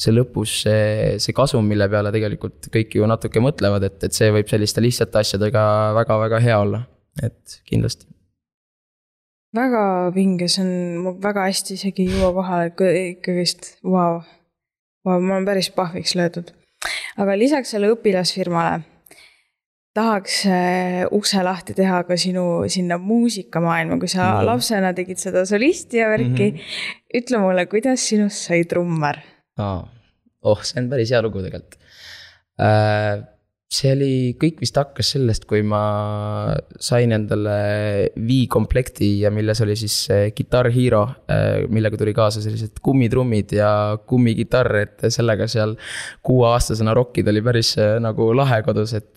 see 0.00 0.14
lõpus 0.14 0.56
see, 0.64 1.16
see 1.22 1.36
kasum, 1.36 1.68
mille 1.68 1.88
peale 1.92 2.12
tegelikult 2.14 2.70
kõik 2.72 2.96
ju 2.96 3.08
natuke 3.08 3.42
mõtlevad, 3.44 3.84
et, 3.90 3.98
et 4.08 4.16
see 4.16 4.32
võib 4.32 4.48
selliste 4.48 4.84
lihtsate 4.84 5.20
asjadega 5.20 5.66
väga-väga 6.00 6.40
hea 6.46 6.58
olla, 6.64 6.82
et 7.22 7.58
kindlasti. 7.68 8.08
väga 9.56 9.84
vinge, 10.16 10.48
see 10.48 10.64
on, 10.64 11.20
väga 11.20 11.46
hästi 11.50 11.76
isegi 11.76 12.08
ei 12.08 12.16
jõua 12.16 12.32
kohale, 12.40 12.72
ikkagist. 13.12 13.74
Vau, 13.84 14.22
ma 15.04 15.20
olen 15.20 15.48
päris 15.48 15.68
pahviks 15.76 16.16
löödud. 16.16 16.56
aga 17.20 17.36
lisaks 17.36 17.76
selle 17.76 17.92
õpilasfirmale 17.92 18.95
tahaks 19.96 20.40
äh, 20.50 21.04
ukse 21.16 21.42
lahti 21.46 21.76
teha 21.76 22.02
ka 22.08 22.18
sinu 22.20 22.44
sinna 22.72 22.98
muusikamaailma, 23.02 23.98
kui 24.02 24.10
sa 24.12 24.28
no. 24.36 24.46
lapsena 24.50 24.92
tegid 24.96 25.20
seda 25.22 25.46
solisti 25.48 26.02
ja 26.02 26.10
värki 26.12 26.50
mm. 26.50 26.56
-hmm. 26.56 27.20
ütle 27.20 27.42
mulle, 27.44 27.66
kuidas 27.72 28.08
sinust 28.08 28.48
sai 28.48 28.64
trummar 28.68 29.22
oh, 30.42 30.60
see 30.62 30.80
on 30.82 30.90
päris 30.92 31.10
hea 31.14 31.22
lugu 31.24 31.42
tegelikult 31.44 31.78
äh, 32.60 33.24
see 33.66 33.90
oli, 33.96 34.10
kõik 34.38 34.60
vist 34.62 34.76
hakkas 34.78 35.08
sellest, 35.16 35.44
kui 35.50 35.64
ma 35.66 35.80
sain 36.78 37.10
endale 37.16 37.56
Wii 38.14 38.44
komplekti 38.52 39.08
ja 39.24 39.32
milles 39.34 39.58
oli 39.64 39.74
siis 39.78 39.96
Guitar 40.36 40.68
Hero, 40.70 41.02
äh, 41.30 41.64
millega 41.72 41.98
tuli 41.98 42.14
kaasa 42.14 42.42
sellised 42.44 42.78
kummitrummid 42.84 43.56
ja 43.58 43.70
kummikitarr, 44.06 44.78
et 44.84 45.08
sellega 45.10 45.48
seal 45.50 45.74
kuueaastasena 46.26 46.94
rokkida 46.96 47.34
oli 47.34 47.42
päris 47.48 47.72
äh, 47.82 47.96
nagu 48.02 48.30
lahe 48.38 48.62
kodus, 48.66 48.94
et. 48.98 49.14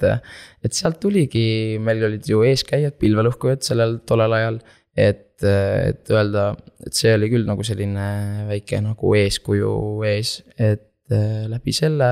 et 0.60 0.76
sealt 0.76 0.98
tuligi, 1.00 1.78
meil 1.80 2.02
olid 2.04 2.26
ju 2.28 2.42
eeskäijad, 2.44 2.98
pilvelõhkujad 3.00 3.64
sellel 3.64 4.00
tollel 4.08 4.34
ajal, 4.36 4.58
et, 4.98 5.40
et 5.46 6.12
öelda, 6.12 6.50
et 6.84 6.98
see 6.98 7.14
oli 7.16 7.30
küll 7.32 7.48
nagu 7.48 7.64
selline 7.64 8.10
väike 8.50 8.82
nagu 8.84 9.14
eeskuju 9.16 9.72
ees, 10.10 10.40
et 10.58 11.14
äh, 11.14 11.46
läbi 11.52 11.76
selle 11.76 12.12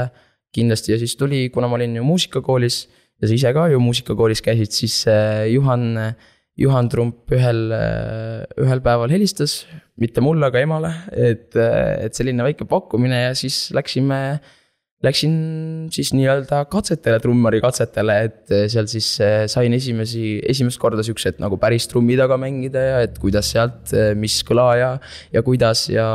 kindlasti. 0.56 0.94
Ja 0.94 1.02
siis 1.02 1.16
tuli, 1.20 1.48
kuna 1.54 1.70
ma 1.70 1.78
olin 1.80 1.98
ju 2.00 2.06
muusikakoolis 2.08 2.86
ja 3.22 3.30
sa 3.30 3.34
ise 3.34 3.54
ka 3.56 3.68
ju 3.72 3.80
muusikakoolis 3.82 4.44
käisid, 4.46 4.74
siis 4.76 5.00
äh, 5.10 5.48
Juhan, 5.52 5.90
Juhan 6.58 6.90
Trump 6.92 7.34
ühel, 7.34 7.64
äh, 7.74 8.44
ühel 8.62 8.84
päeval 8.86 9.14
helistas, 9.14 9.64
mitte 9.98 10.22
mulle, 10.26 10.50
aga 10.50 10.62
emale, 10.62 10.94
et, 11.12 11.50
äh, 11.58 12.06
et 12.06 12.18
selline 12.18 12.46
väike 12.46 12.70
pakkumine 12.70 13.28
ja 13.28 13.34
siis 13.38 13.68
läksime 13.76 14.40
Läksin 15.06 15.34
siis 15.94 16.10
nii-öelda 16.18 16.64
katsetele, 16.74 17.20
trummari 17.22 17.60
katsetele, 17.62 18.16
et 18.26 18.54
seal 18.74 18.88
siis 18.90 19.12
sain 19.54 19.76
esimesi, 19.78 20.40
esimest 20.42 20.82
korda 20.82 21.06
siuksed 21.06 21.38
nagu 21.38 21.60
päris 21.62 21.86
trummi 21.86 22.16
taga 22.18 22.34
mängida 22.42 22.82
ja 22.82 23.04
et 23.06 23.20
kuidas 23.22 23.52
sealt, 23.54 23.94
mis 24.18 24.40
kõla 24.48 24.66
ja, 24.80 24.90
ja 25.38 25.44
kuidas 25.46 25.84
ja 25.94 26.08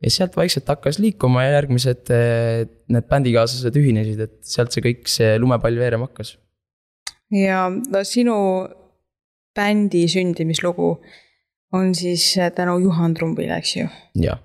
ja 0.00 0.12
sealt 0.12 0.36
vaikselt 0.36 0.68
hakkas 0.70 0.98
liikuma 1.02 1.44
ja 1.44 1.56
järgmised 1.58 2.12
eh, 2.14 2.66
need 2.92 3.08
bändikaaslased 3.10 3.76
ühinesid, 3.80 4.20
et 4.24 4.36
sealt 4.46 4.74
see 4.74 4.84
kõik, 4.84 5.08
see 5.10 5.34
lumepall 5.40 5.76
veerema 5.80 6.08
hakkas. 6.08 6.36
ja 7.34 7.66
no 7.70 8.04
sinu 8.06 8.36
bändi 9.56 10.06
sündimislugu 10.10 10.94
on 11.76 11.92
siis 11.94 12.32
tänu 12.56 12.78
Juhan 12.86 13.14
Trumbile, 13.14 13.58
eks 13.60 13.76
ju? 13.76 13.88
jah. 14.24 14.40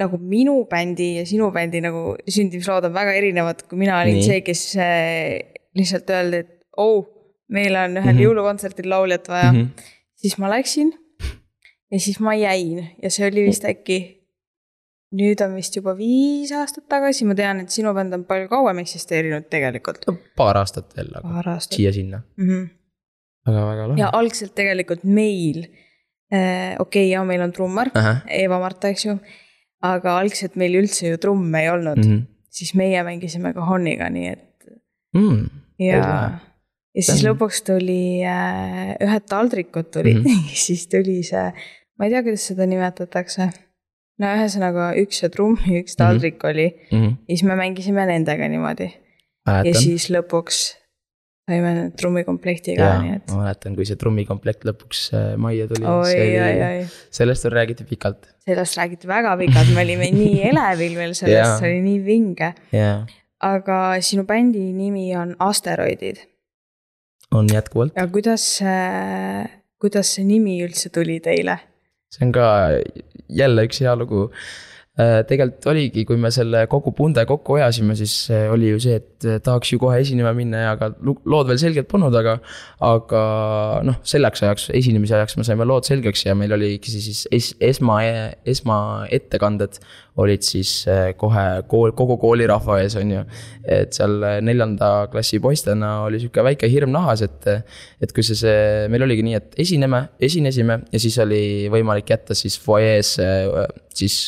nagu 0.00 0.18
minu 0.20 0.62
bändi 0.70 1.16
ja 1.20 1.26
sinu 1.28 1.50
bändi 1.52 1.82
nagu 1.84 2.16
sündimislood 2.28 2.88
on 2.88 2.96
väga 2.96 3.16
erinevad, 3.20 3.66
kui 3.68 3.78
mina 3.84 4.00
olin 4.00 4.20
Nii. 4.20 4.26
see, 4.30 4.40
kes 4.46 4.64
eh, 4.80 5.52
lihtsalt 5.76 6.10
öeldi, 6.16 6.44
et 6.44 6.52
oh, 6.80 7.04
meil 7.52 7.76
on 7.76 7.96
ühel 7.96 8.02
mm 8.02 8.08
-hmm. 8.08 8.24
jõulukontserdil 8.24 8.88
lauljat 8.90 9.28
vaja 9.28 9.52
mm. 9.52 9.58
-hmm. 9.60 9.90
siis 10.16 10.38
ma 10.38 10.50
läksin 10.50 10.92
ja 11.92 12.00
siis 12.00 12.20
ma 12.22 12.34
jäin 12.34 12.84
ja 13.02 13.10
see 13.12 13.26
oli 13.28 13.46
vist 13.46 13.64
äkki, 13.68 13.98
nüüd 15.16 15.40
on 15.44 15.54
vist 15.58 15.76
juba 15.78 15.94
viis 15.98 16.52
aastat 16.56 16.88
tagasi, 16.90 17.26
ma 17.28 17.36
tean, 17.38 17.62
et 17.62 17.74
sinu 17.74 17.92
bänd 17.96 18.14
on 18.16 18.26
palju 18.28 18.50
kauem 18.52 18.82
eksisteerinud 18.82 19.48
tegelikult 19.52 20.06
paar 20.38 20.60
aastat 20.62 20.96
veel, 20.96 21.12
aga 21.20 21.58
siia-sinna 21.68 22.22
mm. 22.22 22.48
-hmm. 22.48 22.68
aga 23.50 23.66
väga 23.70 23.88
lahe. 23.88 24.00
ja 24.02 24.12
algselt 24.20 24.54
tegelikult 24.58 25.04
meil 25.04 25.66
äh,, 26.32 26.74
okei 26.78 27.06
okay,, 27.06 27.10
ja 27.14 27.24
meil 27.24 27.42
on 27.42 27.52
trummar. 27.54 27.92
Eva-Marta, 28.26 28.90
eks 28.90 29.06
ju. 29.06 29.18
aga 29.82 30.18
algselt 30.18 30.56
meil 30.56 30.74
üldse 30.82 31.12
ju 31.12 31.18
trumme 31.22 31.62
ei 31.62 31.70
olnud 31.70 32.02
mm, 32.02 32.12
-hmm. 32.12 32.26
siis 32.50 32.74
meie 32.74 33.02
mängisime 33.06 33.54
ka 33.54 33.64
Honiga, 33.68 34.10
nii 34.10 34.28
et 34.32 34.70
mm,. 35.14 35.46
ja 35.78 36.40
ja 36.96 37.04
siis 37.04 37.24
lõpuks 37.26 37.62
tuli 37.66 38.24
äh, 38.26 38.94
ühed 39.04 39.28
taldrikud 39.30 39.90
tulid 39.94 40.20
mm, 40.22 40.32
-hmm. 40.32 40.56
siis 40.64 40.86
tuli 40.92 41.20
see, 41.26 41.50
ma 41.98 42.08
ei 42.08 42.14
tea, 42.14 42.24
kuidas 42.26 42.48
seda 42.52 42.68
nimetatakse. 42.68 43.50
no 44.22 44.32
ühesõnaga 44.38 44.94
üks 45.02 45.20
see 45.22 45.32
trumm 45.32 45.60
ja 45.68 45.82
üks 45.82 45.98
taldrik 46.00 46.40
mm 46.40 46.40
-hmm. 46.40 46.50
oli 46.54 46.68
mm. 46.70 47.04
-hmm. 47.04 47.14
ja 47.28 47.36
siis 47.36 47.44
me 47.50 47.60
mängisime 47.60 48.06
nendega 48.06 48.48
niimoodi. 48.48 48.90
ja 49.46 49.74
siis 49.74 50.10
lõpuks 50.10 50.64
saime 51.46 51.92
trummikomplekti 51.94 52.74
ka, 52.74 52.86
nii 53.02 53.12
et. 53.16 53.28
ma 53.30 53.44
mäletan, 53.44 53.76
kui 53.76 53.84
see 53.86 53.96
trummikomplekt 53.96 54.64
lõpuks 54.66 55.02
äh, 55.14 55.28
majja 55.38 55.68
tuli. 55.70 55.84
sellest 57.10 57.44
on 57.46 57.52
räägitud 57.52 57.86
pikalt. 57.86 58.32
sellest 58.48 58.76
räägiti 58.80 59.06
väga 59.08 59.36
pikalt, 59.36 59.74
me 59.74 59.84
olime 59.84 60.10
nii 60.10 60.40
elevil 60.50 60.96
veel 60.96 61.14
sellest, 61.14 61.60
see 61.60 61.70
oli 61.70 61.84
nii 61.84 62.00
vinge. 62.08 62.54
aga 63.40 64.00
sinu 64.00 64.24
bändi 64.24 64.72
nimi 64.72 65.12
on 65.16 65.36
Asteroidid 65.38 66.24
on 67.34 67.48
jätkuvalt. 67.52 67.92
ja 67.96 68.06
kuidas, 68.06 68.46
kuidas 69.80 70.14
see 70.16 70.24
nimi 70.24 70.58
üldse 70.64 70.92
tuli 70.94 71.18
teile? 71.20 71.58
see 72.12 72.26
on 72.26 72.32
ka 72.32 72.46
jälle 73.28 73.66
üks 73.68 73.82
hea 73.84 73.96
lugu 73.98 74.28
tegelikult 74.96 75.66
oligi, 75.68 76.06
kui 76.08 76.16
me 76.16 76.30
selle 76.32 76.62
kogu 76.72 76.88
punde 76.96 77.20
kokku 77.28 77.58
ajasime, 77.58 77.92
siis 77.98 78.14
äh, 78.32 78.46
oli 78.48 78.70
ju 78.70 78.78
see, 78.80 78.94
et 78.96 79.26
äh, 79.28 79.40
tahaks 79.44 79.74
ju 79.74 79.78
kohe 79.80 79.98
esinema 80.00 80.30
minna 80.32 80.62
ja 80.62 80.70
aga 80.72 80.88
lood 81.04 81.50
veel 81.50 81.58
selged 81.60 81.84
polnud, 81.90 82.16
aga. 82.16 82.38
aga 82.86 83.20
noh, 83.84 83.98
selleks 84.08 84.40
ajaks, 84.46 84.70
esinemise 84.76 85.18
ajaks 85.18 85.36
me 85.36 85.44
saime 85.44 85.66
lood 85.68 85.84
selgeks 85.84 86.24
ja 86.24 86.36
meil 86.38 86.54
oligi 86.56 86.94
siis 86.94 87.26
es, 87.28 87.50
esma, 87.60 87.98
esmaettekanded 88.48 89.76
olid 90.16 90.46
siis 90.46 90.72
kohe 91.20 91.44
kool, 91.68 91.92
kogu 91.96 92.16
koolirahva 92.22 92.78
ees, 92.80 92.96
on 92.96 93.12
ju. 93.18 93.26
et 93.68 93.92
seal 93.92 94.16
neljanda 94.40 95.10
klassi 95.12 95.42
poistena 95.44 96.06
oli 96.06 96.22
sihuke 96.22 96.44
väike 96.46 96.72
hirm 96.72 96.94
nahas, 96.96 97.20
et, 97.26 97.50
et 98.00 98.16
kui 98.16 98.24
see, 98.24 98.38
see, 98.46 98.88
meil 98.92 99.04
oligi 99.04 99.28
nii, 99.28 99.36
et 99.42 99.60
esineme, 99.66 100.06
esinesime 100.24 100.80
ja 100.88 101.04
siis 101.04 101.20
oli 101.20 101.44
võimalik 101.72 102.16
jätta 102.16 102.38
siis 102.38 102.56
fuajees 102.64 103.18
siis 103.96 104.20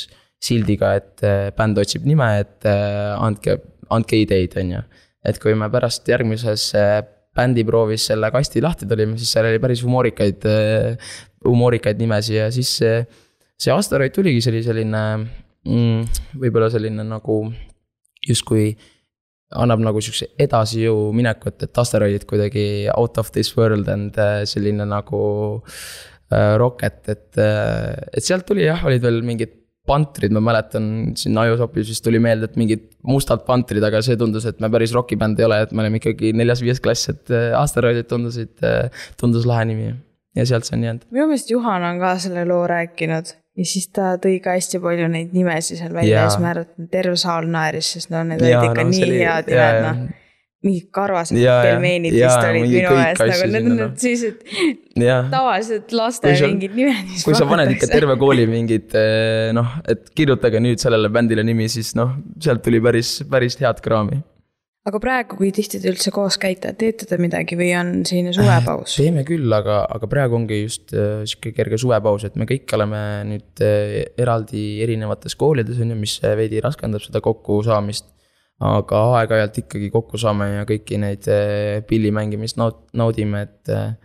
sildiga, 0.42 0.94
et 0.98 1.24
äh, 1.26 1.50
bänd 1.56 1.78
otsib 1.82 2.06
nime, 2.06 2.26
et 2.42 2.66
äh, 2.68 3.14
andke, 3.18 3.58
andke 3.94 4.20
ideid, 4.22 4.54
on 4.60 4.74
ju. 4.76 4.82
et 5.28 5.38
kui 5.42 5.54
me 5.58 5.66
pärast 5.72 6.06
järgmises 6.08 6.70
äh, 6.78 7.00
bändiproovis 7.36 8.08
selle 8.10 8.30
kasti 8.34 8.62
lahti 8.62 8.86
tulime, 8.88 9.18
siis 9.18 9.32
seal 9.34 9.48
oli 9.50 9.60
päris 9.62 9.82
humoorikaid, 9.86 10.46
humoorikaid 11.46 12.00
nimesid 12.00 12.38
ja 12.38 12.46
siis 12.54 12.70
see, 12.80 13.02
see 13.58 13.74
asteroid 13.74 14.14
tuligi, 14.14 14.40
see 14.42 14.54
oli 14.54 14.62
selline 14.66 15.02
mm, 15.18 16.22
võib-olla 16.42 16.70
selline 16.72 17.04
nagu 17.06 17.40
justkui 18.26 18.72
annab 19.58 19.84
nagu 19.84 20.02
siukse 20.02 20.32
edasijõu 20.40 21.12
minekut, 21.16 21.62
et 21.62 21.82
asteroidid 21.82 22.26
kuidagi 22.28 22.64
out 22.96 23.20
of 23.22 23.30
this 23.36 23.54
world 23.56 23.86
and 23.92 24.18
selline 24.50 24.88
nagu 24.88 25.22
äh, 25.62 26.56
rocket, 26.58 27.00
et, 27.14 27.30
et 27.38 28.24
sealt 28.24 28.48
tuli 28.50 28.66
jah, 28.66 28.82
olid 28.86 29.04
veel 29.04 29.22
mingid 29.26 29.54
pantrid, 29.88 30.34
ma 30.36 30.42
mäletan 30.44 30.90
siin 31.18 31.38
Ajusopis 31.40 31.88
vist 31.92 32.04
tuli 32.04 32.20
meelde, 32.22 32.50
et 32.50 32.58
mingid 32.60 32.84
mustad 33.08 33.44
pantrid, 33.48 33.84
aga 33.84 34.02
see 34.04 34.18
tundus, 34.20 34.46
et 34.48 34.60
me 34.62 34.70
päris 34.72 34.94
rokibänd 34.96 35.40
ei 35.40 35.48
ole, 35.48 35.62
et 35.64 35.72
me 35.72 35.84
oleme 35.84 36.00
ikkagi 36.02 36.34
neljas-viies 36.36 36.82
klass, 36.84 37.10
et 37.12 37.34
äh, 37.34 37.50
asteroidid 37.58 38.10
tundusid, 38.10 38.54
äh, 38.66 39.08
tundus 39.20 39.48
lahe 39.48 39.66
nimi. 39.72 39.94
ja 40.36 40.44
sealt 40.46 40.68
see 40.68 40.76
on 40.76 40.82
jäänud. 40.84 41.04
minu 41.10 41.26
meelest 41.26 41.50
Juhan 41.50 41.82
on 41.82 41.98
ka 41.98 42.12
selle 42.22 42.44
loo 42.46 42.66
rääkinud 42.68 43.32
ja 43.58 43.64
siis 43.66 43.88
ta 43.90 44.12
tõi 44.22 44.36
ka 44.44 44.54
hästi 44.54 44.78
palju 44.84 45.08
neid 45.10 45.32
nimesid 45.34 45.80
seal 45.80 45.96
välja 45.96 46.20
ja 46.20 46.28
siis 46.28 46.42
ma 46.44 46.52
arvan, 46.52 46.68
et 46.68 46.90
terve 46.92 47.16
saal 47.18 47.48
naeris, 47.50 47.88
sest 47.96 48.12
no 48.12 48.22
need 48.28 48.44
olid 48.44 48.68
ikka 48.68 48.84
no, 48.84 48.92
nii 48.92 49.04
oli, 49.08 49.20
head 49.24 49.50
nimed, 49.50 49.80
noh 49.88 50.18
mingid 50.68 50.90
karvased 50.94 51.38
pelmeenid 51.38 52.14
vist 52.18 52.44
olid 52.44 52.68
minu 52.68 52.94
meelest 52.94 53.24
nagu 53.24 53.50
need 53.52 53.72
on 53.72 53.82
need 53.82 54.04
sellised 54.04 54.88
tavalised 55.32 55.92
laste 55.96 56.32
sa, 56.38 56.48
mingid 56.48 56.74
nimed. 56.76 57.12
kui 57.24 57.36
sa 57.36 57.46
paned 57.48 57.74
ikka 57.74 57.90
terve 57.90 58.16
kooli 58.20 58.46
mingid 58.50 58.96
eh, 58.98 59.50
noh, 59.56 59.78
et 59.88 60.10
kirjutage 60.16 60.62
nüüd 60.62 60.82
sellele 60.82 61.10
bändile 61.12 61.44
nimi, 61.46 61.68
siis 61.72 61.94
noh, 61.98 62.16
sealt 62.42 62.64
tuli 62.66 62.82
päris, 62.84 63.18
päris 63.30 63.58
head 63.62 63.80
kraami. 63.84 64.20
aga 64.88 65.00
praegu, 65.02 65.36
kui 65.40 65.50
tihti 65.54 65.80
te 65.82 65.90
üldse 65.90 66.12
koos 66.14 66.38
käite, 66.40 66.72
teete 66.80 67.08
te 67.08 67.18
midagi 67.20 67.58
või 67.60 67.70
on 67.78 67.94
selline 68.08 68.34
suvepaus? 68.36 68.98
teeme 69.00 69.24
küll, 69.28 69.48
aga, 69.54 69.82
aga 69.94 70.10
praegu 70.10 70.38
ongi 70.40 70.62
just 70.62 70.94
äh, 70.96 71.24
sihuke 71.28 71.54
kerge 71.56 71.80
suvepaus, 71.80 72.28
et 72.28 72.38
me 72.40 72.48
kõik 72.48 72.76
oleme 72.78 73.02
nüüd 73.32 73.64
äh, 73.64 73.98
eraldi 74.20 74.68
erinevates 74.86 75.36
koolides 75.38 75.82
on 75.84 75.94
ju, 75.94 75.98
mis 76.06 76.18
veidi 76.22 76.62
raskendab 76.64 77.04
seda 77.04 77.22
kokkusaamist 77.24 78.08
aga 78.58 79.00
aeg-ajalt 79.20 79.60
ikkagi 79.62 79.90
kokku 79.94 80.18
saame 80.18 80.48
ja 80.56 80.66
kõiki 80.68 80.98
neid 81.00 81.26
eh, 81.30 81.78
pilli 81.86 82.10
mängimist 82.14 82.58
naud-, 82.60 82.86
naudime, 82.98 83.46
et. 83.48 83.72
Eh, 83.72 83.96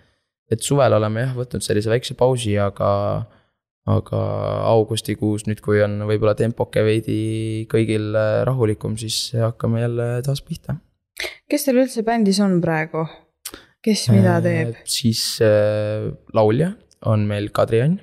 et 0.51 0.61
suvel 0.61 0.93
oleme 0.93 1.23
jah 1.23 1.31
võtnud 1.33 1.63
sellise 1.65 1.89
väikse 1.89 2.13
pausi, 2.19 2.51
aga, 2.61 2.87
aga 3.89 4.19
augustikuus 4.69 5.47
nüüd, 5.47 5.63
kui 5.65 5.79
on 5.81 5.95
võib-olla 6.05 6.35
tempoke 6.37 6.83
veidi 6.85 7.63
kõigil 7.71 8.11
eh, 8.11 8.41
rahulikum, 8.45 8.93
siis 8.99 9.31
hakkame 9.39 9.81
jälle 9.81 10.07
taas 10.27 10.43
pihta. 10.45 10.75
kes 11.49 11.65
teil 11.65 11.79
üldse 11.81 12.03
bändis 12.05 12.43
on 12.43 12.59
praegu? 12.61 13.07
kes 13.83 14.05
mida 14.13 14.37
teeb? 14.43 14.77
siis 14.85 15.23
äh, 15.41 16.11
laulja 16.35 16.73
on 17.09 17.25
meil 17.27 17.49
Kadri 17.55 17.81
Ann. 17.87 17.97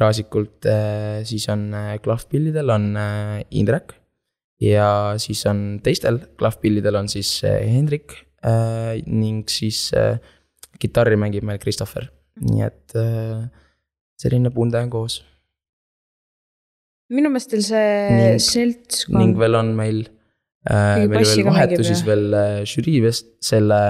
Raasikult 0.00 0.64
äh, 0.70 1.20
siis 1.28 1.44
on 1.52 1.68
klahvpillidel 2.04 2.72
on 2.72 2.90
äh, 3.00 3.44
Indrek 3.50 3.98
ja 4.62 4.88
siis 5.20 5.44
on 5.50 5.80
teistel 5.84 6.20
klahvpillidel 6.38 6.96
on 7.02 7.10
siis 7.12 7.38
äh, 7.44 7.60
Hendrik 7.68 8.14
äh, 8.44 8.96
ning 9.06 9.44
siis 9.50 9.90
äh, 9.96 10.18
kitarri 10.80 11.18
mängib 11.20 11.44
meil 11.46 11.60
Christopher, 11.60 12.08
nii 12.40 12.64
et 12.66 12.96
äh, 12.98 13.46
selline 14.20 14.52
punde 14.54 14.80
on 14.80 14.92
koos. 14.92 15.20
minu 17.12 17.30
meelest 17.30 17.52
teil 17.52 17.62
see 17.62 18.36
seltskond. 18.42 19.20
ning 19.20 19.36
veel 19.38 19.54
on 19.54 19.72
meil 19.78 20.02
äh,, 20.66 21.04
meil 21.04 21.12
veel 21.12 21.44
vahetusis 21.46 22.02
mängib, 22.02 22.08
veel 22.10 22.38
äh, 22.40 22.60
žürii 22.66 23.02
vest-, 23.04 23.34
selle 23.44 23.80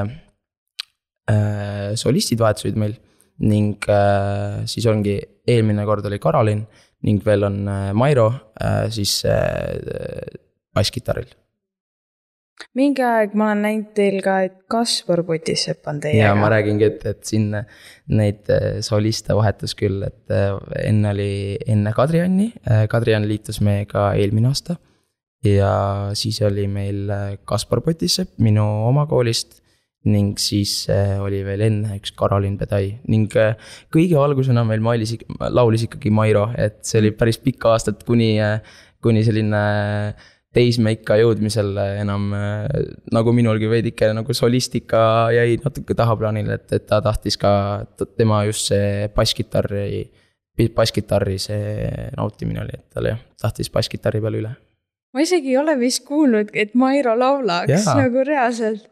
äh, 1.31 1.95
solistid 1.97 2.43
vahetusid 2.43 2.77
meil 2.77 2.99
ning 3.47 3.79
äh, 3.93 4.65
siis 4.69 4.87
ongi, 4.91 5.17
eelmine 5.47 5.87
kord 5.89 6.07
oli 6.09 6.19
Karolin 6.21 6.67
ning 7.07 7.23
veel 7.25 7.47
on 7.47 7.63
äh, 7.69 7.93
Mairo 7.97 8.29
äh,, 8.61 8.91
siis 8.93 9.23
äh, 9.25 10.27
basskitarril. 10.77 11.29
mingi 12.77 13.05
aeg 13.05 13.35
ma 13.37 13.51
olen 13.51 13.63
näinud 13.67 13.91
teil 13.97 14.23
ka, 14.25 14.39
et 14.49 14.57
Kaspar 14.73 15.21
Potisepp 15.29 15.89
on 15.93 16.01
teiega. 16.01 16.31
ja 16.31 16.35
ma 16.39 16.49
räägingi, 16.53 16.89
et, 16.89 17.05
et 17.13 17.29
siin 17.29 17.51
neid 17.53 18.49
äh, 18.53 18.81
soliste 18.85 19.37
vahetus 19.37 19.77
küll, 19.77 20.01
et 20.07 20.33
äh, 20.33 20.57
enne 20.87 21.13
oli 21.13 21.31
enne 21.69 21.93
Kadri-Anni, 21.97 22.51
äh, 22.65 22.87
Kadri-Ann 22.93 23.29
liitus 23.29 23.61
meiega 23.65 24.11
eelmine 24.17 24.53
aasta. 24.53 24.81
ja 25.47 25.71
siis 26.19 26.41
oli 26.43 26.65
meil 26.67 27.13
Kaspar 27.47 27.83
Potisepp 27.85 28.41
minu 28.43 28.65
oma 28.89 29.05
koolist 29.07 29.61
ning 30.07 30.39
siis 30.39 30.87
oli 31.23 31.43
veel 31.45 31.65
enne 31.67 31.99
üks 31.99 32.13
Karolin 32.19 32.57
Pedai 32.59 32.97
ning 33.11 33.31
kõige 33.93 34.17
algusena 34.23 34.65
meil 34.67 34.83
mailis, 34.83 35.13
laulis 35.51 35.85
ikkagi 35.87 36.11
Mairo, 36.15 36.49
et 36.57 36.81
see 36.87 37.03
oli 37.03 37.13
päris 37.15 37.39
pikk 37.43 37.67
aastat, 37.69 38.05
kuni, 38.07 38.33
kuni 39.07 39.23
selline 39.27 39.63
äh, 39.63 40.27
teismeikka 40.57 41.19
jõudmisel 41.21 41.77
enam 42.01 42.31
nagu 43.13 43.35
minulgi 43.37 43.69
veidike 43.71 44.09
nagu 44.17 44.37
solistika 44.37 45.29
jäi 45.35 45.59
natuke 45.63 45.97
tahaplaanile, 45.99 46.57
et, 46.61 46.73
et 46.79 46.87
ta 46.89 47.03
tahtis 47.05 47.37
ka, 47.41 47.51
tema 48.17 48.43
just 48.49 48.71
see 48.73 49.09
basskitarri, 49.17 50.07
basskitarri 50.77 51.37
see 51.43 51.87
nautimine 52.17 52.65
oli, 52.65 52.79
et 52.79 52.97
tal 52.97 53.11
jah, 53.13 53.21
tahtis 53.43 53.71
basskitarri 53.73 54.23
peale 54.25 54.43
üle. 54.43 54.53
ma 55.13 55.25
isegi 55.25 55.53
ei 55.55 55.61
ole 55.61 55.77
vist 55.81 56.05
kuulnud, 56.09 56.53
et 56.53 56.75
Mairo 56.75 57.17
laulaks 57.19 57.73
Jaa. 57.73 57.99
nagu 58.01 58.25
reaalselt. 58.25 58.89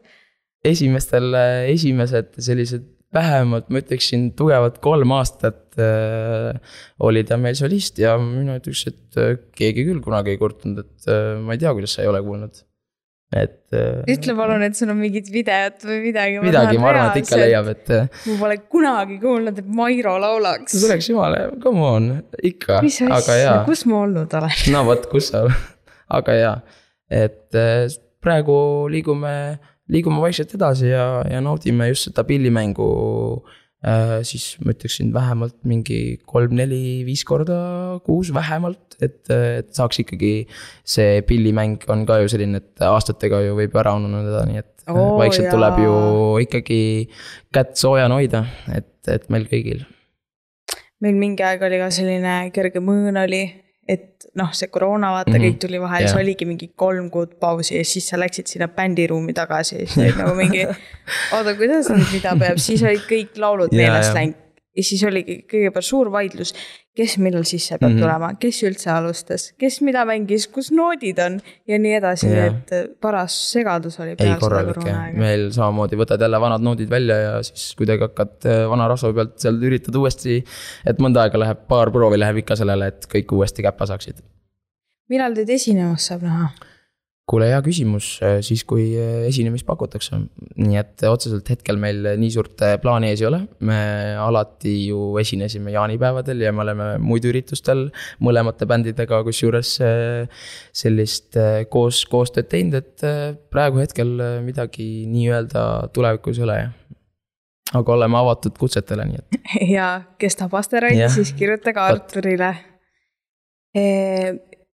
esimestel, 0.65 1.33
esimesed 1.73 2.37
sellised 2.37 2.94
vähemalt 3.15 3.71
ma 3.71 3.81
ütleksin 3.81 4.29
tugevat 4.37 4.79
kolm 4.83 5.13
aastat 5.15 5.79
äh, 5.81 6.77
oli 7.03 7.25
ta 7.27 7.39
meil 7.41 7.57
solist 7.57 7.99
ja 8.01 8.15
mina 8.21 8.59
ütleks, 8.59 8.85
et 8.91 9.19
äh, 9.19 9.35
keegi 9.57 9.87
küll 9.89 10.03
kunagi 10.05 10.35
ei 10.35 10.39
kurtnud, 10.41 10.85
et 10.85 11.11
äh, 11.11 11.35
ma 11.41 11.55
ei 11.55 11.61
tea, 11.61 11.73
kuidas 11.75 11.97
sa 11.97 12.05
ei 12.05 12.11
ole 12.11 12.21
kuulnud. 12.25 12.63
et 13.35 13.73
äh,. 13.73 14.03
ütle 14.13 14.35
palun, 14.37 14.63
et 14.67 14.77
sul 14.77 14.91
on 14.93 14.99
mingid 15.01 15.29
videod 15.33 15.81
või 15.83 15.99
midagi. 16.05 16.39
midagi, 16.45 16.79
ma 16.79 16.91
arvan, 16.91 17.11
et 17.11 17.23
ikka 17.23 17.39
leiab, 17.41 17.69
et. 17.73 17.91
Äh, 17.91 18.23
ma 18.29 18.39
pole 18.43 18.57
kunagi 18.77 19.19
kuulnud, 19.23 19.61
et 19.63 19.69
Mairo 19.81 20.15
laulaks. 20.21 20.75
see 20.75 20.89
oleks 20.89 21.11
jumala, 21.11 21.45
come 21.63 21.85
on, 21.89 22.09
ikka, 22.51 22.81
aga 23.19 23.39
jaa. 23.41 23.59
kus 23.67 23.85
ma 23.89 24.01
olnud 24.05 24.39
olen? 24.39 24.57
no 24.75 24.83
vot, 24.91 25.07
kus 25.11 25.31
sa, 25.33 25.45
aga 26.19 26.41
jaa, 26.41 26.57
et 27.23 27.59
äh, 27.59 27.87
praegu 28.25 28.57
liigume 28.93 29.35
liigume 29.91 30.21
vaikselt 30.23 30.55
edasi 30.57 30.89
ja, 30.89 31.05
ja 31.29 31.41
naudime 31.43 31.89
just 31.91 32.09
seda 32.09 32.25
pillimängu 32.27 32.89
äh,. 33.85 34.21
siis 34.25 34.55
ma 34.63 34.73
ütleksin 34.73 35.11
vähemalt 35.13 35.57
mingi 35.63 36.19
kolm-neli-viis 36.25 37.25
korda 37.27 37.57
kuus 38.05 38.33
vähemalt, 38.33 38.97
et, 39.01 39.21
et 39.29 39.73
saaks 39.75 40.01
ikkagi. 40.01 40.47
see 40.83 41.21
pillimäng 41.27 41.83
on 41.89 42.05
ka 42.05 42.21
ju 42.23 42.31
selline, 42.33 42.63
et 42.63 42.87
aastatega 42.87 43.43
ju 43.45 43.57
võib 43.59 43.75
ära 43.81 43.95
ununeda, 43.99 44.45
nii 44.49 44.63
et 44.63 44.87
oh, 44.89 45.17
vaikselt 45.19 45.49
jaa. 45.51 45.57
tuleb 45.57 45.83
ju 45.85 45.97
ikkagi 46.45 46.81
kätt 47.53 47.77
soojana 47.77 48.17
hoida, 48.17 48.45
et, 48.73 48.95
et 49.07 49.29
meil 49.29 49.45
kõigil 49.51 49.85
meil 51.03 51.17
mingi 51.19 51.43
aeg 51.45 51.61
oli 51.67 51.77
ka 51.81 51.91
selline 51.93 52.35
kerge 52.55 52.81
mõõn 52.83 53.19
oli, 53.21 53.43
et 53.87 54.25
noh, 54.39 54.53
see 54.57 54.67
koroona 54.73 55.11
vaata 55.13 55.31
mm 55.31 55.37
-hmm. 55.37 55.45
kõik 55.45 55.59
tuli 55.61 55.81
vahele 55.81 56.05
yeah., 56.05 56.13
siis 56.13 56.21
oligi 56.21 56.45
mingi 56.45 56.71
kolm 56.75 57.09
kuud 57.13 57.35
pausi 57.39 57.77
ja 57.77 57.85
siis 57.85 58.07
sa 58.09 58.19
läksid 58.19 58.47
sinna 58.47 58.67
bändiruumi 58.67 59.33
tagasi 59.33 59.75
ja 59.75 59.87
siis 59.87 59.97
olid 59.97 60.17
nagu 60.23 60.35
mingi. 60.35 60.65
oota, 61.35 61.55
kuidas 61.55 61.89
nüüd 61.93 62.09
mida 62.13 62.35
peab, 62.39 62.57
siis 62.57 62.83
olid 62.83 63.05
kõik 63.09 63.37
laulud 63.37 63.73
yeah, 63.73 63.93
meelest 63.93 64.17
läinud. 64.17 64.44
Ja 64.75 64.83
siis 64.83 65.03
oligi 65.07 65.37
kõigepealt 65.49 65.87
suur 65.87 66.09
vaidlus, 66.13 66.51
kes 66.95 67.17
millal 67.23 67.45
sisse 67.47 67.77
peab 67.77 67.91
mm 67.91 67.95
-hmm. 67.95 68.03
tulema, 68.03 68.29
kes 68.39 68.61
üldse 68.67 68.91
alustas, 68.91 69.47
kes 69.59 69.79
mida 69.87 70.05
mängis, 70.07 70.47
kus 70.51 70.71
noodid 70.71 71.19
on 71.23 71.39
ja 71.67 71.79
nii 71.79 71.95
edasi, 71.99 72.29
nii 72.31 72.43
et 72.45 72.75
paras 73.01 73.35
segadus 73.51 73.99
oli. 73.99 74.15
ei, 74.19 74.35
korralik 74.39 74.83
jah, 74.85 75.09
meil 75.13 75.49
samamoodi 75.55 75.99
võtad 75.99 76.21
jälle 76.21 76.41
vanad 76.41 76.63
noodid 76.63 76.89
välja 76.89 77.17
ja 77.21 77.33
siis 77.43 77.73
kuidagi 77.79 78.07
hakkad 78.07 78.47
äh, 78.51 78.61
vana 78.69 78.87
rasva 78.91 79.13
pealt 79.13 79.39
seal 79.39 79.59
üritad 79.63 79.95
uuesti. 79.95 80.43
et 80.85 80.99
mõnda 80.99 81.25
aega 81.25 81.39
läheb, 81.39 81.67
paar 81.67 81.91
proovi 81.91 82.19
läheb 82.19 82.43
ikka 82.43 82.55
sellele, 82.55 82.87
et 82.87 83.09
kõik 83.15 83.35
uuesti 83.39 83.63
käppa 83.63 83.85
saaksid. 83.85 84.23
millal 85.09 85.35
teid 85.35 85.49
esinemas 85.49 86.07
saab 86.11 86.23
näha? 86.27 86.53
Kuule, 87.29 87.47
hea 87.49 87.61
küsimus, 87.65 88.07
äh, 88.23 88.37
siis 88.45 88.61
kui 88.69 88.85
äh, 88.99 89.25
esinemist 89.29 89.65
pakutakse. 89.65 90.19
nii 90.55 90.77
et 90.77 91.03
otseselt 91.09 91.49
hetkel 91.49 91.79
meil 91.81 92.05
nii 92.21 92.31
suurt 92.33 92.61
äh, 92.65 92.75
plaani 92.81 93.09
ees 93.09 93.23
ei 93.23 93.29
ole. 93.29 93.41
me 93.65 93.77
alati 94.21 94.75
ju 94.87 95.17
esinesime 95.21 95.73
jaanipäevadel 95.73 96.45
ja 96.45 96.53
me 96.53 96.61
oleme 96.65 96.89
muidu 97.01 97.31
üritustel 97.33 97.87
mõlemate 98.21 98.67
bändidega, 98.69 99.23
kusjuures 99.25 99.75
sellist 100.75 101.37
koos, 101.73 102.03
koostööd 102.09 102.49
teinud, 102.51 102.77
et 102.77 103.05
praegu 103.51 103.81
hetkel 103.81 104.13
midagi 104.45 104.87
nii-öelda 105.09 105.65
tulevikus 105.95 106.39
ei 106.39 106.47
ole, 106.47 106.59
jah 106.61 106.73
aga 107.75 107.95
oleme 107.95 108.17
avatud 108.19 108.53
kutsetele, 108.59 109.07
nii 109.09 109.17
et. 109.19 109.37
ja 109.75 109.87
kes 110.21 110.37
tahab 110.37 110.59
asteralli, 110.61 111.09
siis 111.11 111.33
kirjutage 111.35 111.81
Arturile 111.81 112.53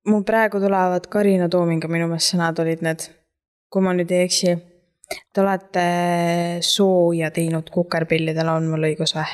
mul 0.09 0.25
praegu 0.27 0.59
tulevad 0.61 1.07
Karina 1.11 1.49
Toominga 1.49 1.89
minu 1.91 2.09
meelest 2.09 2.33
sõnad 2.33 2.59
olid 2.63 2.83
need, 2.85 3.05
kui 3.71 3.85
ma 3.85 3.93
nüüd 3.97 4.11
ei 4.13 4.25
eksi. 4.25 4.57
Te 5.11 5.41
olete 5.43 5.85
sooja 6.63 7.31
teinud 7.35 7.67
kukerpillidele, 7.73 8.51
on 8.51 8.69
mul 8.71 8.91
õigus 8.91 9.15
või? 9.17 9.31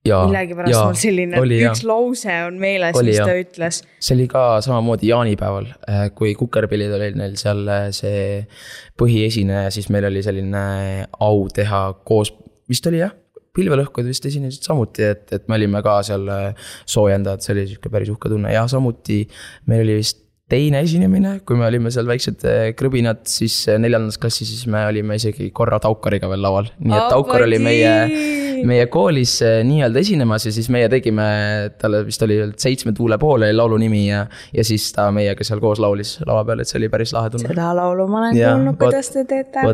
millegipärast 0.00 0.78
mul 0.80 0.96
selline 0.96 1.40
oli, 1.42 1.58
üks 1.60 1.82
ja. 1.82 1.88
lause 1.90 2.36
on 2.46 2.56
meeles, 2.60 2.96
mis 3.04 3.18
ja. 3.18 3.26
ta 3.28 3.34
ütles. 3.36 3.82
see 4.00 4.14
oli 4.16 4.26
ka 4.32 4.44
samamoodi 4.64 5.10
jaanipäeval, 5.10 5.68
äh, 5.84 6.06
kui 6.16 6.32
kukerpillid 6.38 6.94
olid 6.96 7.18
neil 7.20 7.36
seal 7.40 7.60
äh, 7.68 7.90
see 7.92 8.22
põhiesineja, 8.98 9.68
siis 9.74 9.90
meil 9.92 10.08
oli 10.08 10.24
selline 10.24 10.64
au 11.20 11.44
teha 11.52 11.82
koos, 12.08 12.32
vist 12.72 12.88
oli 12.88 13.02
jah, 13.02 13.12
pilvelõhkujad 13.56 14.10
vist 14.10 14.26
esinesid 14.30 14.66
samuti, 14.66 15.04
et, 15.14 15.28
et 15.34 15.46
me 15.50 15.58
olime 15.58 15.82
ka 15.84 15.98
seal 16.06 16.26
äh, 16.30 16.72
soojendajad, 16.88 17.44
see 17.44 17.54
oli 17.56 17.68
sihuke 17.72 17.92
päris 17.92 18.10
uhke 18.12 18.30
tunne 18.32 18.52
ja 18.54 18.66
samuti 18.70 19.22
meil 19.70 19.86
oli 19.86 20.00
vist 20.00 20.26
teine 20.50 20.80
esinemine, 20.82 21.36
kui 21.46 21.54
me 21.58 21.68
olime 21.68 21.92
seal 21.94 22.08
väiksed 22.10 22.44
äh, 22.46 22.60
krõbinad, 22.78 23.22
siis 23.30 23.62
äh, 23.70 23.78
neljandas 23.82 24.18
klassis, 24.22 24.50
siis 24.50 24.70
me 24.70 24.82
olime 24.86 25.18
isegi 25.18 25.50
korra 25.54 25.78
Taukariga 25.82 26.30
veel 26.30 26.42
laval. 26.42 26.70
nii 26.78 26.94
et 26.94 27.10
Taukar 27.10 27.46
oli 27.46 27.58
meie, 27.62 27.92
meie 28.66 28.86
koolis 28.92 29.36
nii-öelda 29.66 30.02
esinemas 30.02 30.46
ja 30.46 30.54
siis 30.54 30.70
meie 30.70 30.90
tegime, 30.92 31.26
talle 31.80 32.04
vist 32.06 32.22
oli 32.26 32.38
Seitsme 32.54 32.94
tuule 32.94 33.18
pool 33.18 33.46
oli 33.46 33.56
laulu 33.56 33.78
nimi 33.82 34.04
ja, 34.08 34.24
ja 34.54 34.66
siis 34.66 34.90
ta 34.94 35.08
meiega 35.14 35.46
seal 35.46 35.62
koos 35.62 35.82
laulis 35.82 36.18
lava 36.22 36.46
peal, 36.46 36.62
et 36.62 36.70
see 36.70 36.78
oli 36.82 36.90
päris 36.92 37.14
lahe 37.16 37.34
tunne. 37.34 37.50
seda 37.50 37.72
laulu 37.78 38.06
ma 38.10 38.28
olen 38.28 38.38
kuulnud, 38.38 38.78
kuidas 38.78 39.10
te 39.14 39.26
teete. 39.26 39.66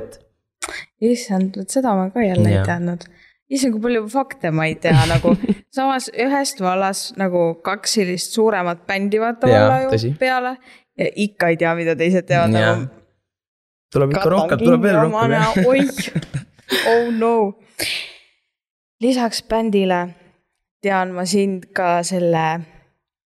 issand, 1.05 1.61
vot 1.61 1.79
seda 1.81 1.93
ma 1.97 2.09
ka 2.13 2.25
jälle 2.25 2.53
ja. 2.53 2.65
ei 2.65 2.73
teadnud 2.73 3.09
issand, 3.53 3.77
kui 3.77 3.85
palju 3.85 4.05
fakte 4.11 4.51
ma 4.55 4.67
ei 4.71 4.77
tea 4.83 5.07
nagu, 5.13 5.35
samas 5.75 6.11
ühest 6.13 6.61
vallas 6.65 7.09
nagu 7.21 7.49
kaks 7.67 7.99
sellist 7.99 8.37
suuremat 8.37 8.85
bändi 8.89 9.23
vaata 9.23 9.51
valla 9.51 9.81
ju 9.85 9.95
tõsi. 9.95 10.13
peale. 10.21 10.57
ja 10.99 11.11
ikka 11.27 11.53
ei 11.53 11.61
tea, 11.61 11.75
mida 11.79 11.97
teised 11.99 12.29
teevad 12.29 12.55
nagu. 12.55 12.87
tuleb 13.95 14.17
ikka 14.17 14.29
rohkem, 14.33 14.65
tuleb 14.65 14.87
veel 14.89 15.01
rohkem. 15.05 15.67
oih, 15.67 15.91
oh 16.93 17.11
no. 17.15 17.35
lisaks 19.03 19.45
bändile 19.47 20.07
tean 20.83 21.15
ma 21.15 21.27
sind 21.27 21.71
ka 21.77 22.01
selle, 22.07 22.45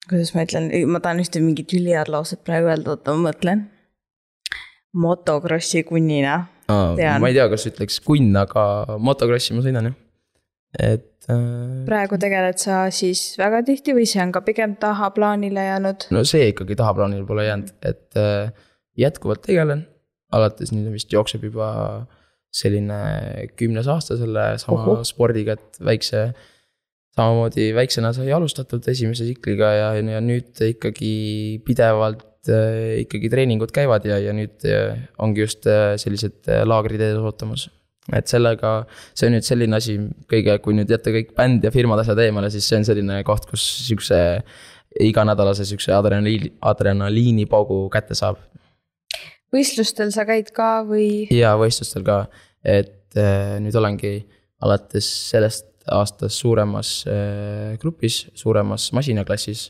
kuidas 0.10 0.34
ma 0.36 0.45
ütlen, 0.45 0.71
ma 0.89 1.02
tahan 1.04 1.21
ühte 1.26 1.41
mingit 1.43 1.73
ülihead 1.73 2.12
lauset 2.13 2.45
praegu 2.45 2.69
öelda, 2.69 2.95
oota 2.95 3.17
ma 3.17 3.32
mõtlen. 3.32 3.69
motokrossi 4.93 5.82
kunnina 5.89 6.43
ma 6.69 7.28
ei 7.28 7.34
tea, 7.34 7.49
kas 7.49 7.65
ütleks 7.65 7.97
kunn, 8.06 8.30
aga 8.38 8.63
motokrossi 9.02 9.58
ma 9.58 9.65
sõidan 9.65 9.89
jah 9.89 10.03
et 10.79 11.29
äh.... 11.29 11.86
praegu 11.88 12.17
tegeled 12.21 12.59
sa 12.62 12.86
siis 12.93 13.33
väga 13.39 13.63
tihti 13.67 13.95
või 13.95 14.07
see 14.09 14.21
on 14.23 14.33
ka 14.36 14.41
pigem 14.45 14.75
tahaplaanile 14.81 15.67
jäänud? 15.69 16.07
no 16.15 16.23
see 16.27 16.49
ikkagi 16.51 16.77
tahaplaanile 16.79 17.25
pole 17.29 17.47
jäänud, 17.47 17.73
et 17.86 18.19
äh, 18.19 18.53
jätkuvalt 18.99 19.45
tegelen. 19.45 19.88
alates 20.33 20.71
nüüd 20.73 20.89
vist 20.95 21.13
jookseb 21.13 21.43
juba 21.45 21.69
selline 22.53 22.97
kümnes 23.57 23.88
aasta 23.89 24.17
selle 24.17 24.53
sama 24.62 24.81
Oho. 24.81 25.05
spordiga, 25.05 25.57
et 25.57 25.79
väikse. 25.81 26.31
samamoodi 27.13 27.67
väiksena 27.77 28.09
sai 28.13 28.31
alustatud 28.33 28.88
esimese 28.89 29.27
tsikliga 29.27 29.67
ja, 29.77 29.89
ja 30.01 30.21
nüüd 30.21 30.57
ikkagi 30.65 31.62
pidevalt 31.65 32.49
äh, 32.49 33.03
ikkagi 33.03 33.29
treeningud 33.29 33.73
käivad 33.73 34.05
ja, 34.09 34.17
ja 34.17 34.33
nüüd 34.33 34.65
äh, 34.65 34.97
ongi 35.21 35.45
just 35.45 35.67
äh, 35.69 35.93
sellised 36.01 36.49
laagrid 36.65 37.01
ees 37.05 37.21
ootamas 37.21 37.67
et 38.12 38.28
sellega, 38.28 38.74
see 39.16 39.30
on 39.30 39.38
nüüd 39.38 39.48
selline 39.48 39.78
asi, 39.78 39.96
kõige, 40.32 40.58
kui 40.63 40.76
nüüd 40.76 40.92
jätta 40.92 41.13
kõik 41.13 41.34
bänd 41.38 41.63
ja 41.63 41.72
firmad 41.74 42.02
asjad 42.04 42.20
eemale, 42.26 42.50
siis 42.52 42.68
see 42.68 42.82
on 42.82 42.88
selline 42.88 43.22
koht, 43.28 43.48
kus 43.50 43.63
sihukese 43.86 44.20
iganädalase 45.04 45.66
sihukese 45.66 45.94
adrenaliini, 45.96 46.52
adrenaliinipaugu 46.62 47.86
kätte 47.94 48.18
saab. 48.18 48.42
võistlustel 49.54 50.12
sa 50.13 50.26
käid 50.28 50.52
ka 50.56 50.84
või? 50.88 51.30
jaa, 51.34 51.56
võistlustel 51.60 52.06
ka, 52.08 52.26
et 52.63 53.16
äh, 53.20 53.56
nüüd 53.63 53.78
olengi 53.80 54.18
alates 54.63 55.08
sellest 55.32 55.70
aastast 55.92 56.39
suuremas 56.39 57.04
äh, 57.08 57.78
grupis, 57.80 58.28
suuremas 58.36 58.92
masinaklassis. 58.96 59.70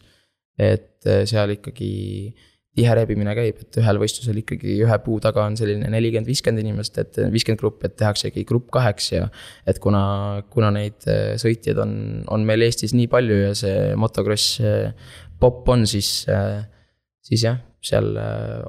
et 0.57 1.05
äh, 1.05 1.23
seal 1.29 1.55
ikkagi 1.55 1.93
äh, 2.33 2.49
tihe 2.73 2.93
rebimine 2.97 3.33
käib, 3.37 3.59
et 3.61 3.77
ühel 3.77 3.99
võistlusel 4.01 4.39
ikkagi 4.41 4.79
ühe 4.81 4.95
puu 5.05 5.19
taga 5.21 5.43
on 5.45 5.57
selline 5.57 5.89
nelikümmend, 5.93 6.29
viiskümmend 6.29 6.63
inimest, 6.63 6.97
et 7.01 7.19
viiskümmend 7.33 7.61
gruppi, 7.61 7.89
et 7.89 7.97
tehaksegi 8.01 8.45
grupp 8.49 8.71
kaheks 8.73 9.11
ja. 9.13 9.27
et 9.69 9.77
kuna, 9.83 10.05
kuna 10.53 10.71
neid 10.73 11.05
äh, 11.09 11.35
sõitjaid 11.41 11.81
on, 11.83 11.93
on 12.33 12.47
meil 12.47 12.65
Eestis 12.65 12.95
nii 12.97 13.09
palju 13.11 13.37
ja 13.43 13.51
see 13.57 13.93
motokross 13.99 14.57
äh, 14.63 15.13
popp 15.41 15.69
on, 15.69 15.85
siis, 15.89 16.23
äh, 16.33 16.63
siis 17.25 17.45
jah, 17.45 17.61
seal 17.83 18.15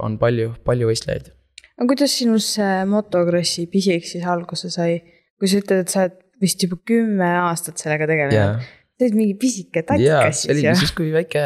on 0.02 0.18
palju, 0.20 0.52
palju 0.66 0.90
võistlejaid. 0.90 1.32
aga 1.78 1.90
kuidas 1.94 2.18
sinust 2.20 2.58
see 2.58 2.84
motokrossi 2.90 3.68
pisik 3.72 4.04
siis 4.10 4.28
alguse 4.28 4.72
sai? 4.74 5.00
kui 5.40 5.48
sa 5.50 5.64
ütled, 5.64 5.86
et 5.86 5.90
sa 5.92 6.04
oled 6.04 6.20
vist 6.44 6.60
juba 6.60 6.76
kümme 6.86 7.36
aastat 7.48 7.80
sellega 7.80 8.10
tegelenud 8.10 8.36
yeah 8.36 8.72
sa 8.94 9.08
olid 9.08 9.16
mingi 9.18 9.34
pisike 9.38 9.82
tatikas 9.82 10.44
siis 10.44 10.62
jah? 10.62 10.78
siis, 10.78 10.92
kui 10.94 11.10
väike, 11.14 11.42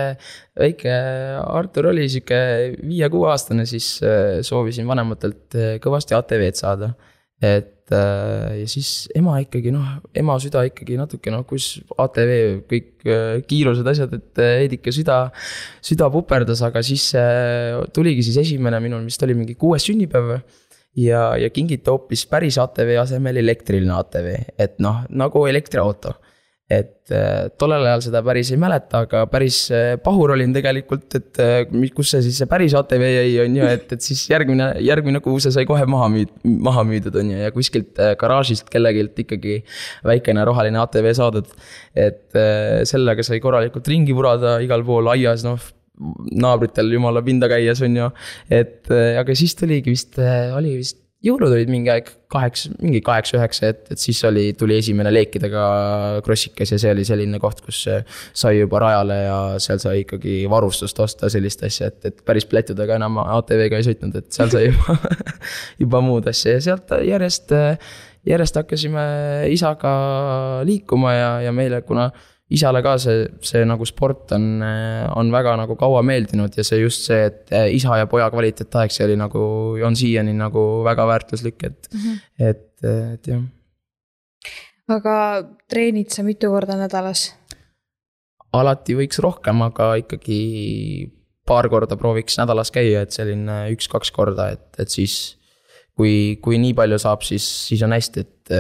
väike 0.59 0.93
Artur 1.41 1.91
oli 1.95 2.05
sihuke 2.11 2.41
viie-kuueaastane, 2.83 3.65
siis 3.69 3.97
äh, 4.05 4.39
soovisin 4.45 4.89
vanematelt 4.89 5.57
äh, 5.57 5.77
kõvasti 5.83 6.17
ATV-d 6.19 6.61
saada. 6.61 6.93
et 7.41 7.89
äh, 7.95 8.59
ja 8.61 8.69
siis 8.69 9.09
ema 9.17 9.39
ikkagi 9.41 9.73
noh, 9.73 9.97
ema 10.13 10.37
süda 10.43 10.67
ikkagi 10.69 11.01
natuke 11.01 11.33
noh, 11.33 11.47
kus 11.49 11.79
ATV 11.97 12.37
kõik 12.69 13.09
kiirused, 13.49 13.89
asjad, 13.89 14.13
et 14.19 14.45
veidike 14.45 14.93
süda, 14.93 15.23
süda 15.81 16.13
puperdas, 16.13 16.61
aga 16.67 16.85
siis 16.85 17.09
tuligi 17.97 18.27
siis 18.29 18.43
esimene 18.45 18.83
minul 18.85 19.09
vist 19.09 19.25
oli 19.25 19.39
mingi 19.39 19.57
kuues 19.57 19.89
sünnipäev 19.89 20.35
ja, 21.01 21.31
ja 21.41 21.49
kingiti 21.49 21.89
hoopis 21.89 22.27
päris 22.29 22.61
ATV 22.61 22.99
asemel 23.01 23.41
elektriline 23.41 23.95
ATV, 24.03 24.35
et 24.61 24.77
noh, 24.85 25.07
nagu 25.09 25.49
elektriauto 25.49 26.19
et 26.69 27.13
äh, 27.17 27.49
tollel 27.57 27.87
ajal 27.89 28.03
seda 28.05 28.21
päris 28.25 28.51
ei 28.53 28.59
mäleta, 28.61 29.01
aga 29.07 29.23
päris 29.33 29.63
äh, 29.73 29.95
pahur 30.05 30.35
olin 30.35 30.53
tegelikult, 30.53 31.07
et 31.17 31.41
äh, 31.41 31.89
kus 31.97 32.13
see 32.13 32.21
siis 32.27 32.37
see 32.43 32.51
päris 32.51 32.75
ATV 32.77 33.05
jäi, 33.09 33.31
on 33.47 33.57
ju, 33.57 33.71
et, 33.73 33.87
et 33.97 34.05
siis 34.05 34.27
järgmine, 34.29 34.67
järgmine 34.85 35.23
kuu 35.25 35.41
see 35.41 35.55
sai 35.55 35.65
kohe 35.69 35.87
maha 35.89 36.11
müü-, 36.13 36.29
maha 36.69 36.85
müüdud, 36.89 37.17
on 37.23 37.33
ju, 37.33 37.41
ja 37.47 37.55
kuskilt 37.57 37.97
garaažist 38.21 38.69
kellegilt 38.73 39.17
ikkagi 39.25 39.63
väikene 40.09 40.45
roheline 40.45 40.83
ATV 40.85 41.11
saadud. 41.17 41.49
et 41.99 42.37
sellega 42.87 43.25
sai 43.25 43.41
korralikult 43.43 43.89
ringi 43.89 44.15
vurada 44.15 44.59
igal 44.63 44.85
pool 44.87 45.09
aias, 45.15 45.43
noh 45.49 45.59
naabritel 46.39 46.93
jumala 46.93 47.25
pinda 47.25 47.49
käies, 47.51 47.81
on 47.83 47.97
ju. 47.97 48.13
et 48.53 48.93
aga 48.93 49.35
siis 49.35 49.57
tuligi 49.59 49.97
vist, 49.97 50.21
oli 50.21 50.77
vist 50.77 51.08
jõulud 51.25 51.51
olid 51.51 51.71
mingi 51.71 51.91
aeg 51.91 52.11
kaheksa, 52.31 52.71
mingi 52.79 53.01
kaheksa-üheksa, 53.03 53.71
et, 53.73 53.81
et 53.95 54.01
siis 54.01 54.21
oli, 54.29 54.53
tuli 54.59 54.77
esimene 54.79 55.11
leekidega 55.11 55.63
krossikas 56.27 56.71
ja 56.75 56.79
see 56.79 56.93
oli 56.95 57.07
selline 57.09 57.41
koht, 57.43 57.63
kus 57.65 57.81
sai 58.37 58.61
juba 58.61 58.83
rajale 58.85 59.17
ja 59.25 59.39
seal 59.63 59.83
sai 59.83 60.05
ikkagi 60.05 60.41
varustust 60.51 61.01
osta, 61.03 61.31
sellist 61.33 61.65
asja, 61.67 61.91
et, 61.91 61.99
et 62.13 62.23
päris 62.27 62.47
plätudega 62.49 63.01
enam 63.01 63.19
ATV-ga 63.25 63.81
ei 63.81 63.89
sõitnud, 63.89 64.21
et 64.21 64.31
seal 64.35 64.53
sai 64.55 64.69
juba 64.69 64.99
juba 65.83 66.03
muud 66.07 66.31
asja 66.31 66.55
ja 66.59 66.65
sealt 66.71 66.95
järjest, 67.09 67.55
järjest 68.29 68.63
hakkasime 68.63 69.05
isaga 69.55 69.93
liikuma 70.69 71.17
ja, 71.17 71.31
ja 71.49 71.55
meile, 71.57 71.83
kuna 71.89 72.13
isale 72.55 72.81
ka 72.85 72.95
see, 73.03 73.27
see 73.45 73.65
nagu 73.69 73.87
sport 73.89 74.33
on, 74.37 74.63
on 75.21 75.33
väga 75.33 75.55
nagu 75.61 75.77
kaua 75.79 76.01
meeldinud 76.07 76.55
ja 76.57 76.65
see 76.65 76.81
just 76.81 77.05
see, 77.09 77.27
et 77.29 77.53
isa 77.75 77.99
ja 78.01 78.09
poja 78.11 78.31
kvaliteetaeg, 78.33 78.95
see 78.95 79.05
oli 79.05 79.19
nagu, 79.21 79.43
on 79.85 79.99
siiani 79.99 80.33
nagu 80.37 80.65
väga 80.87 81.07
väärtuslik, 81.11 81.63
et 81.69 81.91
mm, 81.93 82.01
-hmm. 82.01 82.17
et, 82.51 82.65
et 83.15 83.31
jah. 83.35 83.45
aga 84.97 85.19
treenid 85.69 86.11
sa 86.15 86.25
mitu 86.25 86.51
korda 86.55 86.79
nädalas? 86.81 87.29
alati 88.53 88.97
võiks 88.97 89.21
rohkem, 89.21 89.63
aga 89.63 89.95
ikkagi 90.01 90.41
paar 91.49 91.69
korda 91.69 91.97
prooviks 91.97 92.39
nädalas 92.41 92.73
käia, 92.73 93.03
et 93.05 93.13
selline 93.13 93.67
üks-kaks 93.75 94.13
korda, 94.15 94.53
et, 94.57 94.69
et 94.79 94.89
siis. 94.89 95.37
kui, 95.99 96.39
kui 96.39 96.61
nii 96.63 96.77
palju 96.79 96.95
saab, 97.03 97.25
siis, 97.27 97.43
siis 97.67 97.81
on 97.83 97.91
hästi, 97.91 98.23
et 98.23 98.53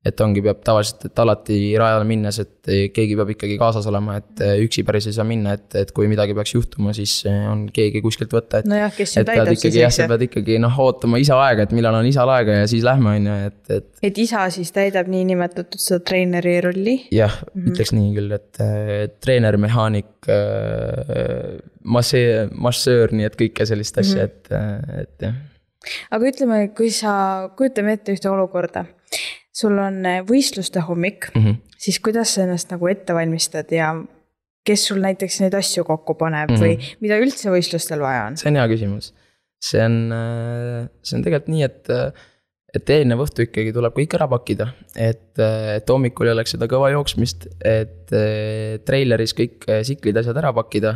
et 0.00 0.20
ongi, 0.24 0.40
peab 0.40 0.62
tavaliselt, 0.64 1.02
et 1.10 1.20
alati 1.20 1.56
rajale 1.76 2.06
minnes, 2.08 2.36
et 2.40 2.68
keegi 2.96 3.16
peab 3.18 3.32
ikkagi 3.34 3.58
kaasas 3.60 3.84
olema, 3.90 4.14
et 4.16 4.40
üksi 4.64 4.80
päris 4.88 5.10
ei 5.10 5.16
saa 5.16 5.26
minna, 5.28 5.52
et, 5.58 5.66
et 5.76 5.90
kui 5.96 6.06
midagi 6.08 6.32
peaks 6.36 6.54
juhtuma, 6.54 6.94
siis 6.96 7.18
on 7.28 7.66
keegi 7.74 8.00
kuskilt 8.04 8.32
võtta, 8.32 8.62
et. 8.62 8.68
nojah, 8.70 8.94
kes 8.96 9.12
sind 9.16 9.28
täidab 9.28 9.50
siis, 9.52 9.76
eks 9.76 9.98
sa 10.00 10.06
pead 10.08 10.24
ikkagi 10.30 10.56
noh, 10.62 10.78
ootama 10.86 11.20
isa 11.20 11.36
aega, 11.44 11.66
et 11.68 11.74
millal 11.76 11.98
on 11.98 12.08
isal 12.08 12.32
aega 12.32 12.62
ja 12.62 12.70
siis 12.70 12.86
lähme, 12.86 13.12
on 13.12 13.28
ju, 13.28 13.34
et, 13.50 13.60
et. 13.76 13.90
et 14.08 14.20
isa 14.24 14.46
siis 14.54 14.72
täidab 14.76 15.10
niinimetatud 15.12 15.76
seda 15.84 16.00
treeneri 16.08 16.54
rolli? 16.64 16.96
jah 17.12 17.36
mm, 17.36 17.50
-hmm. 17.52 17.74
ütleks 17.74 17.92
nii 17.96 18.14
küll, 18.16 18.32
et 18.38 18.62
treener, 19.20 19.58
mehaanik 19.60 20.30
äh,, 20.32 21.58
massee-, 21.84 22.48
massöör, 22.56 23.12
nii 23.12 23.28
et 23.28 23.36
kõike 23.36 23.68
sellist 23.68 24.00
asja 24.00 24.24
mm, 24.24 24.48
-hmm. 24.48 24.96
et, 24.96 25.04
et 25.04 25.28
jah. 25.28 25.36
aga 26.16 26.32
ütleme, 26.32 26.62
kui 26.72 26.88
sa, 26.88 27.12
kujutame 27.60 27.98
ette 27.98 28.16
ühte 28.16 28.32
olukorda 28.32 28.86
sul 29.60 29.76
on 29.80 30.00
äh, 30.08 30.22
võistluste 30.26 30.82
hommik 30.86 31.30
mm, 31.34 31.44
-hmm. 31.44 31.76
siis 31.78 32.00
kuidas 32.00 32.34
sa 32.34 32.46
ennast 32.46 32.72
nagu 32.72 32.88
ette 32.90 33.16
valmistad 33.16 33.70
ja 33.74 33.92
kes 34.66 34.86
sul 34.90 35.00
näiteks 35.02 35.40
neid 35.44 35.56
asju 35.56 35.84
kokku 35.88 36.14
paneb 36.20 36.50
mm 36.50 36.56
-hmm. 36.56 36.64
või 36.64 36.98
mida 37.04 37.20
üldse 37.20 37.52
võistlustel 37.52 38.02
vaja 38.04 38.26
on? 38.30 38.40
see 38.40 38.50
on 38.50 38.60
hea 38.60 38.66
küsimus. 38.74 39.12
see 39.60 39.84
on, 39.84 40.02
äh, 40.16 40.90
see 41.02 41.18
on 41.18 41.24
tegelikult 41.24 41.54
nii, 41.54 41.62
et, 41.68 41.90
äh, 41.90 42.28
et 42.74 42.90
eelnev 42.96 43.24
õhtu 43.26 43.46
ikkagi 43.48 43.72
tuleb 43.76 43.96
kõik 43.96 44.14
ära 44.18 44.28
pakkida, 44.30 44.68
et, 44.94 45.38
et 45.76 45.90
hommikul 45.90 46.30
ei 46.30 46.36
oleks 46.36 46.54
seda 46.54 46.68
kõva 46.70 46.92
jooksmist, 46.92 47.48
et 47.66 48.12
treileris 48.86 49.34
kõik 49.34 49.66
siklid, 49.82 50.16
asjad 50.16 50.38
ära 50.38 50.52
pakkida, 50.54 50.92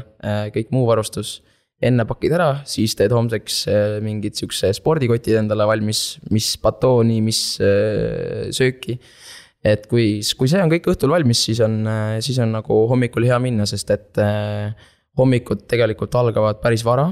kõik 0.55 0.71
muu 0.71 0.87
varustus 0.87 1.41
enne 1.85 2.07
pakid 2.09 2.35
ära, 2.37 2.49
siis 2.69 2.97
teed 2.99 3.13
homseks 3.15 3.59
äh, 3.71 3.97
mingid 4.05 4.39
siukse 4.39 4.71
spordikotid 4.77 5.39
endale 5.43 5.67
valmis, 5.69 6.19
mis 6.33 6.55
batooni, 6.63 7.21
mis 7.25 7.43
äh, 7.63 8.51
sööki. 8.55 8.99
et 9.65 9.87
kui, 9.89 10.21
kui 10.37 10.51
see 10.51 10.61
on 10.61 10.73
kõik 10.73 10.91
õhtul 10.93 11.13
valmis, 11.15 11.41
siis 11.47 11.61
on, 11.65 11.83
äh, 11.89 12.17
siis 12.25 12.39
on 12.45 12.53
nagu 12.57 12.85
hommikul 12.91 13.29
hea 13.29 13.39
minna, 13.41 13.67
sest 13.69 13.93
et 13.95 14.25
hommikud 15.19 15.65
tegelikult 15.71 16.15
algavad 16.21 16.61
päris 16.63 16.85
vara 16.87 17.09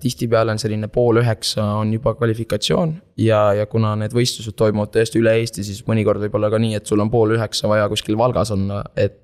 tihtipeale 0.00 0.54
on 0.54 0.60
selline 0.60 0.88
pool 0.92 1.20
üheksa 1.22 1.64
on 1.80 1.92
juba 1.94 2.14
kvalifikatsioon 2.18 2.94
ja, 3.22 3.40
ja 3.56 3.66
kuna 3.70 3.94
need 4.00 4.14
võistlused 4.16 4.56
toimuvad 4.58 4.92
tõesti 4.94 5.20
üle 5.22 5.36
Eesti, 5.40 5.64
siis 5.66 5.82
mõnikord 5.88 6.22
võib 6.24 6.38
olla 6.38 6.50
ka 6.52 6.60
nii, 6.62 6.76
et 6.78 6.88
sul 6.88 7.00
on 7.02 7.10
pool 7.12 7.36
üheksa 7.36 7.70
vaja 7.70 7.88
kuskil 7.92 8.18
Valgas 8.18 8.52
olla, 8.54 8.82
et. 8.96 9.22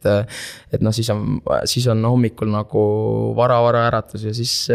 et 0.72 0.82
noh, 0.82 0.94
siis 0.94 1.10
on, 1.12 1.40
siis 1.68 1.86
on 1.92 2.04
hommikul 2.06 2.50
nagu 2.52 2.82
vara-vara 3.36 3.86
äratus 3.90 4.28
ja 4.28 4.34
siis 4.36 4.70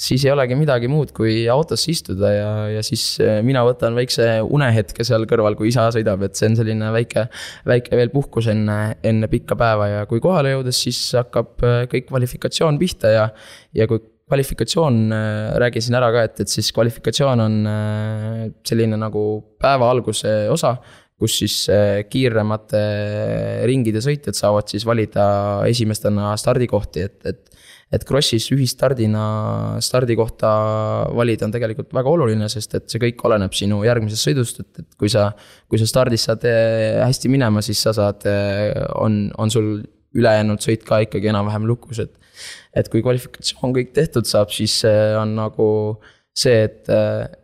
siis 0.00 0.24
ei 0.24 0.32
olegi 0.32 0.56
midagi 0.56 0.88
muud, 0.88 1.12
kui 1.16 1.42
autosse 1.52 1.90
istuda 1.92 2.30
ja, 2.32 2.52
ja 2.76 2.84
siis 2.84 3.02
mina 3.44 3.62
võtan 3.66 3.96
väikse 3.98 4.26
unehetke 4.48 5.04
seal 5.06 5.26
kõrval, 5.28 5.56
kui 5.58 5.68
isa 5.68 5.86
sõidab, 5.92 6.24
et 6.24 6.38
see 6.38 6.48
on 6.50 6.56
selline 6.56 6.88
väike, 6.94 7.26
väike 7.68 7.98
veel 8.00 8.12
puhkus 8.14 8.48
enne, 8.52 8.78
enne 9.06 9.28
pikka 9.30 9.58
päeva 9.60 9.90
ja 9.90 10.06
kui 10.10 10.22
kohale 10.24 10.54
jõudes, 10.54 10.80
siis 10.86 11.02
hakkab 11.20 11.52
kõik 11.92 12.08
kvalifikatsioon 12.08 12.80
pihta 12.80 13.12
ja, 13.12 13.28
ja 13.76 13.88
kui 13.90 14.00
kvalifikatsioon, 14.30 15.02
äh, 15.12 15.58
räägin 15.60 15.84
siin 15.84 15.98
ära 15.98 16.10
ka, 16.14 16.24
et, 16.28 16.40
et 16.44 16.52
siis 16.52 16.70
kvalifikatsioon 16.76 17.44
on 17.46 17.60
äh, 17.66 18.48
selline 18.66 18.98
nagu 19.00 19.24
päeva 19.60 19.90
alguse 19.90 20.32
osa, 20.52 20.76
kus 21.20 21.40
siis 21.42 21.56
äh, 21.72 22.00
kiiremate 22.08 22.80
ringide 23.68 24.02
sõitjad 24.04 24.38
saavad 24.38 24.70
siis 24.70 24.86
valida 24.88 25.26
esimestena 25.68 26.34
stardikohti, 26.40 27.06
et, 27.10 27.22
et 27.26 27.46
et 27.90 28.04
Krossis 28.06 28.44
ühistardina 28.54 29.22
stardikohta 29.82 30.50
valida 31.10 31.42
on 31.42 31.50
tegelikult 31.50 31.88
väga 31.90 32.12
oluline, 32.12 32.46
sest 32.46 32.76
et 32.78 32.84
see 32.86 33.00
kõik 33.02 33.24
oleneb 33.26 33.56
sinu 33.58 33.80
järgmisest 33.82 34.28
sõidust, 34.28 34.60
et, 34.62 34.84
et 34.84 34.94
kui 34.94 35.10
sa, 35.10 35.24
kui 35.66 35.80
sa 35.80 35.88
stardis 35.90 36.28
saad 36.28 36.46
hästi 36.46 37.32
minema, 37.34 37.58
siis 37.66 37.82
sa 37.82 37.90
saad, 37.96 38.28
on, 38.94 39.18
on 39.42 39.50
sul 39.50 39.72
ülejäänud 40.14 40.62
sõit 40.62 40.86
ka 40.86 41.00
ikkagi 41.02 41.32
enam-vähem 41.32 41.66
lukus, 41.66 41.98
et 42.06 42.14
et 42.76 42.88
kui 42.90 43.02
kvalifikatsioon 43.02 43.74
kõik 43.76 43.94
tehtud 43.96 44.28
saab, 44.28 44.52
siis 44.54 44.80
on 45.18 45.34
nagu 45.38 45.68
see, 46.36 46.66
et, 46.68 46.90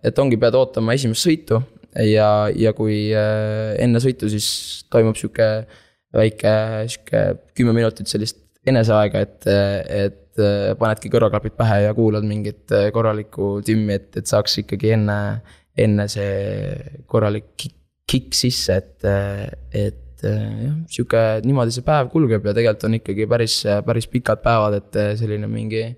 et 0.07 0.23
ongi, 0.23 0.39
pead 0.41 0.55
ootama 0.59 0.95
esimest 0.97 1.27
sõitu. 1.27 1.61
Ja, 2.05 2.49
ja 2.53 2.75
kui 2.77 3.09
äh, 3.17 3.73
enne 3.81 4.01
sõitu 4.05 4.29
siis 4.29 4.47
toimub 4.93 5.17
sihuke 5.17 5.47
väike 6.17 6.53
sihuke 6.93 7.23
kümme 7.57 7.73
minutit 7.77 8.11
sellist 8.11 8.43
eneseaega, 8.69 9.23
et, 9.25 9.47
et 9.47 10.43
äh, 10.43 10.75
panedki 10.77 11.09
kõrvaklapid 11.13 11.57
pähe 11.57 11.79
ja 11.87 11.95
kuulad 11.97 12.27
mingit 12.29 12.75
äh, 12.75 12.91
korralikku 12.93 13.63
tümmi, 13.65 13.97
et, 13.97 14.11
et 14.21 14.29
saaks 14.29 14.59
ikkagi 14.65 14.93
enne, 14.99 15.19
enne 15.87 16.09
see 16.13 16.77
korralik 17.09 17.49
kick 18.07 18.37
sisse, 18.37 18.77
et, 18.77 19.09
et 19.73 20.03
et 20.17 20.27
eh, 20.31 20.43
jah, 20.65 20.75
sihuke, 20.91 21.23
niimoodi 21.45 21.75
see 21.75 21.85
päev 21.87 22.11
kulgeb 22.13 22.45
ja 22.49 22.55
tegelikult 22.57 22.89
on 22.89 22.99
ikkagi 22.99 23.27
päris, 23.31 23.57
päris 23.87 24.09
pikad 24.11 24.43
päevad, 24.45 24.79
et 24.81 25.01
eh, 25.01 25.15
selline 25.21 25.49
mingi. 25.51 25.89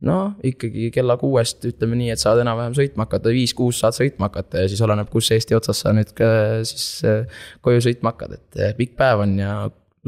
noh, 0.00 0.30
ikkagi 0.48 0.86
kella 0.94 1.18
kuuest 1.20 1.66
ütleme 1.68 1.98
nii, 1.98 2.14
et 2.14 2.20
saad 2.22 2.38
enam-vähem 2.40 2.72
sõitma 2.72 3.04
hakata, 3.04 3.34
viis-kuus 3.36 3.82
saad 3.82 3.92
sõitma 3.92 4.30
hakata 4.30 4.62
ja 4.62 4.70
siis 4.72 4.80
oleneb, 4.80 5.10
kus 5.12 5.28
Eesti 5.36 5.52
otsas 5.58 5.82
sa 5.84 5.92
nüüd 5.92 6.14
ka 6.16 6.30
siis 6.64 6.86
eh, 7.04 7.42
koju 7.60 7.82
sõitma 7.84 8.14
hakkad, 8.14 8.38
et 8.38 8.78
pikk 8.78 8.96
päev 8.96 9.26
on 9.26 9.34
ja 9.36 9.58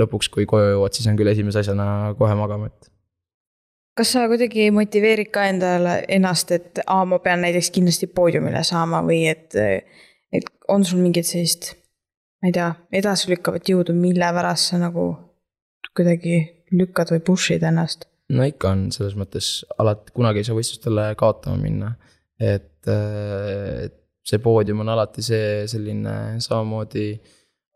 lõpuks, 0.00 0.30
kui 0.32 0.48
koju 0.48 0.70
jõuad, 0.78 0.96
siis 0.96 1.10
on 1.12 1.20
küll 1.20 1.28
esimese 1.28 1.60
asjana 1.60 2.14
kohe 2.16 2.32
magama, 2.38 2.72
et 2.72 2.88
kas 4.00 4.14
sa 4.14 4.24
kuidagi 4.30 4.70
motiveerid 4.72 5.28
ka 5.34 5.44
endale 5.52 5.98
ennast, 6.08 6.56
et 6.56 6.80
aa, 6.86 7.04
ma 7.04 7.20
pean 7.20 7.44
näiteks 7.44 7.68
kindlasti 7.76 8.08
poodiumile 8.08 8.64
saama 8.64 9.02
või 9.04 9.26
et, 9.28 9.52
et 10.32 10.48
on 10.72 10.88
sul 10.88 11.04
mingit 11.04 11.28
sellist 11.28 11.74
ma 12.42 12.50
ei 12.50 12.54
tea, 12.56 12.70
edasilükkavat 13.02 13.70
jõudu, 13.70 13.94
mille 13.94 14.28
pärast 14.34 14.72
sa 14.72 14.80
nagu 14.82 15.06
kuidagi 15.94 16.40
lükkad 16.74 17.12
või 17.14 17.22
push'id 17.26 17.64
ennast? 17.68 18.08
no 18.32 18.46
ikka 18.48 18.72
on, 18.74 18.86
selles 18.94 19.14
mõttes 19.18 19.60
alati, 19.78 20.14
kunagi 20.16 20.40
ei 20.40 20.48
saa 20.48 20.56
võistlustele 20.56 21.12
kaotama 21.20 21.60
minna. 21.60 21.92
et, 22.40 22.88
et 22.88 23.98
see 24.26 24.40
poodium 24.42 24.82
on 24.82 24.90
alati 24.92 25.22
see 25.24 25.62
selline 25.70 26.40
samamoodi 26.42 27.06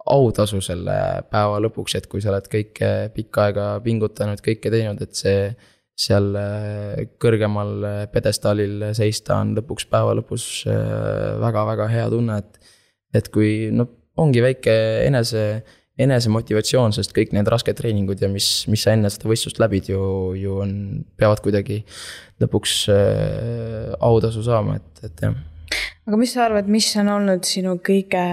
autasu 0.07 0.61
selle 0.63 0.97
päeva 1.31 1.59
lõpuks, 1.63 1.97
et 1.99 2.07
kui 2.11 2.23
sa 2.23 2.31
oled 2.33 2.47
kõike 2.51 2.91
pikka 3.15 3.49
aega 3.49 3.67
pingutanud, 3.83 4.43
kõike 4.43 4.71
teinud, 4.71 5.03
et 5.03 5.19
see 5.19 5.51
seal 5.97 6.29
kõrgemal 7.23 7.87
pjedestaalil 8.13 8.91
seista 8.97 9.41
on 9.41 9.55
lõpuks 9.57 9.89
päeva 9.91 10.15
lõpus 10.19 10.67
väga-väga 11.43 11.89
hea 11.95 12.09
tunne, 12.13 12.41
et. 12.43 12.75
et 13.17 13.31
kui 13.33 13.71
noh, 13.73 13.89
ongi 14.21 14.43
väike 14.45 14.75
enese, 15.07 15.43
enesemotivatsioon, 16.01 16.93
sest 16.97 17.15
kõik 17.17 17.33
need 17.37 17.49
rasked 17.49 17.77
treeningud 17.79 18.21
ja 18.21 18.29
mis, 18.33 18.67
mis 18.71 18.85
sa 18.85 18.93
enne 18.97 19.11
seda 19.13 19.31
võistlust 19.31 19.61
läbid 19.63 19.91
ju, 19.93 20.01
ju 20.37 20.59
on, 20.65 20.73
peavad 21.17 21.41
kuidagi 21.45 21.81
lõpuks 22.43 22.79
äh, 22.93 23.93
autasu 24.05 24.45
saama, 24.45 24.77
et, 24.81 25.05
et 25.09 25.25
jah. 25.25 25.37
aga 26.09 26.21
mis 26.21 26.35
sa 26.37 26.47
arvad, 26.47 26.69
mis 26.73 26.91
on 27.01 27.13
olnud 27.17 27.49
sinu 27.49 27.79
kõige 27.85 28.25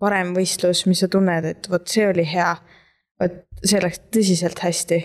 parem 0.00 0.34
võistlus, 0.34 0.86
mis 0.90 1.02
sa 1.02 1.10
tunned, 1.12 1.46
et 1.46 1.70
vot 1.70 1.86
see 1.90 2.08
oli 2.08 2.24
hea, 2.26 2.50
vot 3.20 3.42
see 3.62 3.82
läks 3.82 4.02
tõsiselt 4.10 4.62
hästi? 4.64 5.00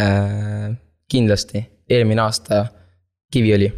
Äh, 0.00 0.72
kindlasti, 1.12 1.66
eelmine 1.92 2.24
aasta 2.24 2.64
Kiviõli, 3.32 3.68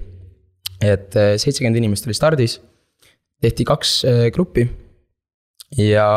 et 0.82 1.16
äh, 1.18 1.34
seitsekümmend 1.38 1.78
inimest 1.82 2.08
oli 2.08 2.16
stardis, 2.16 2.56
tehti 3.42 3.66
kaks 3.68 3.92
äh, 4.08 4.24
gruppi 4.34 4.64
ja 5.78 6.08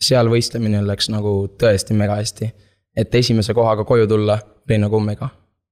seal 0.00 0.30
võistlemine 0.30 0.80
läks 0.86 1.10
nagu 1.12 1.40
tõesti 1.58 1.96
mega 1.96 2.18
hästi. 2.20 2.52
et 2.96 3.14
esimese 3.14 3.54
kohaga 3.54 3.84
koju 3.84 4.06
tulla 4.06 4.38
oli 4.68 4.78
nagu 4.78 5.00
mega. 5.00 5.28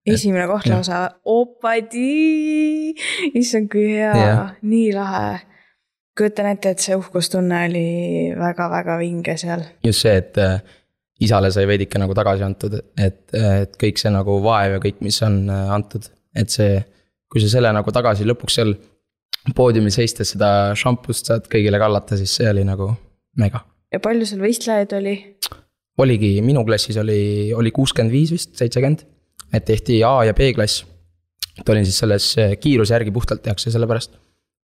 esimene 0.06 0.46
koht 0.46 0.66
lausa, 0.70 1.10
opadi, 1.24 2.94
issand 3.34 3.70
kui 3.70 3.92
hea, 3.98 4.48
nii 4.62 4.90
lahe. 4.94 5.38
kujutan 6.16 6.46
ette, 6.54 6.72
et 6.72 6.80
see 6.80 6.96
uhkustunne 6.96 7.66
oli 7.68 7.86
väga-väga 8.38 8.98
vinge 8.98 9.36
seal. 9.36 9.62
just 9.84 10.02
see, 10.06 10.16
et 10.16 10.38
äh, 10.38 10.60
isale 11.20 11.50
sai 11.52 11.66
veidike 11.68 11.98
nagu 11.98 12.14
tagasi 12.14 12.44
antud, 12.46 12.78
et, 12.98 13.22
et 13.32 13.76
kõik 13.80 14.00
see 14.00 14.12
nagu 14.14 14.40
vaev 14.44 14.78
ja 14.78 14.82
kõik, 14.82 15.00
mis 15.04 15.22
on 15.22 15.44
äh, 15.50 15.72
antud, 15.74 16.08
et 16.36 16.52
see, 16.52 16.80
kui 17.30 17.42
sa 17.42 17.50
selle 17.56 17.72
nagu 17.74 17.92
tagasi 17.92 18.26
lõpuks 18.28 18.60
seal 18.60 18.76
poodiumil 19.54 19.94
seistes 19.94 20.32
seda 20.34 20.74
šampust 20.78 21.30
saad 21.30 21.46
kõigile 21.52 21.78
kallata, 21.78 22.18
siis 22.18 22.34
see 22.40 22.48
oli 22.50 22.64
nagu 22.66 22.90
mega. 23.38 23.62
ja 23.92 24.00
palju 24.02 24.26
sul 24.26 24.42
võistlejaid 24.42 24.94
oli? 24.98 25.16
oligi, 26.02 26.32
minu 26.44 26.64
klassis 26.66 26.98
oli, 27.00 27.52
oli 27.56 27.72
kuuskümmend 27.74 28.12
viis 28.12 28.32
vist, 28.34 28.54
seitsekümmend. 28.58 29.06
et 29.54 29.64
tehti 29.64 30.02
A 30.04 30.24
ja 30.28 30.34
B 30.34 30.52
klass. 30.54 30.84
et 31.58 31.68
olin 31.68 31.86
siis 31.86 31.98
selles 32.02 32.34
kiiruse 32.60 32.94
järgi 32.94 33.14
puhtalt 33.14 33.42
tehakse 33.42 33.70
sellepärast. 33.70 34.18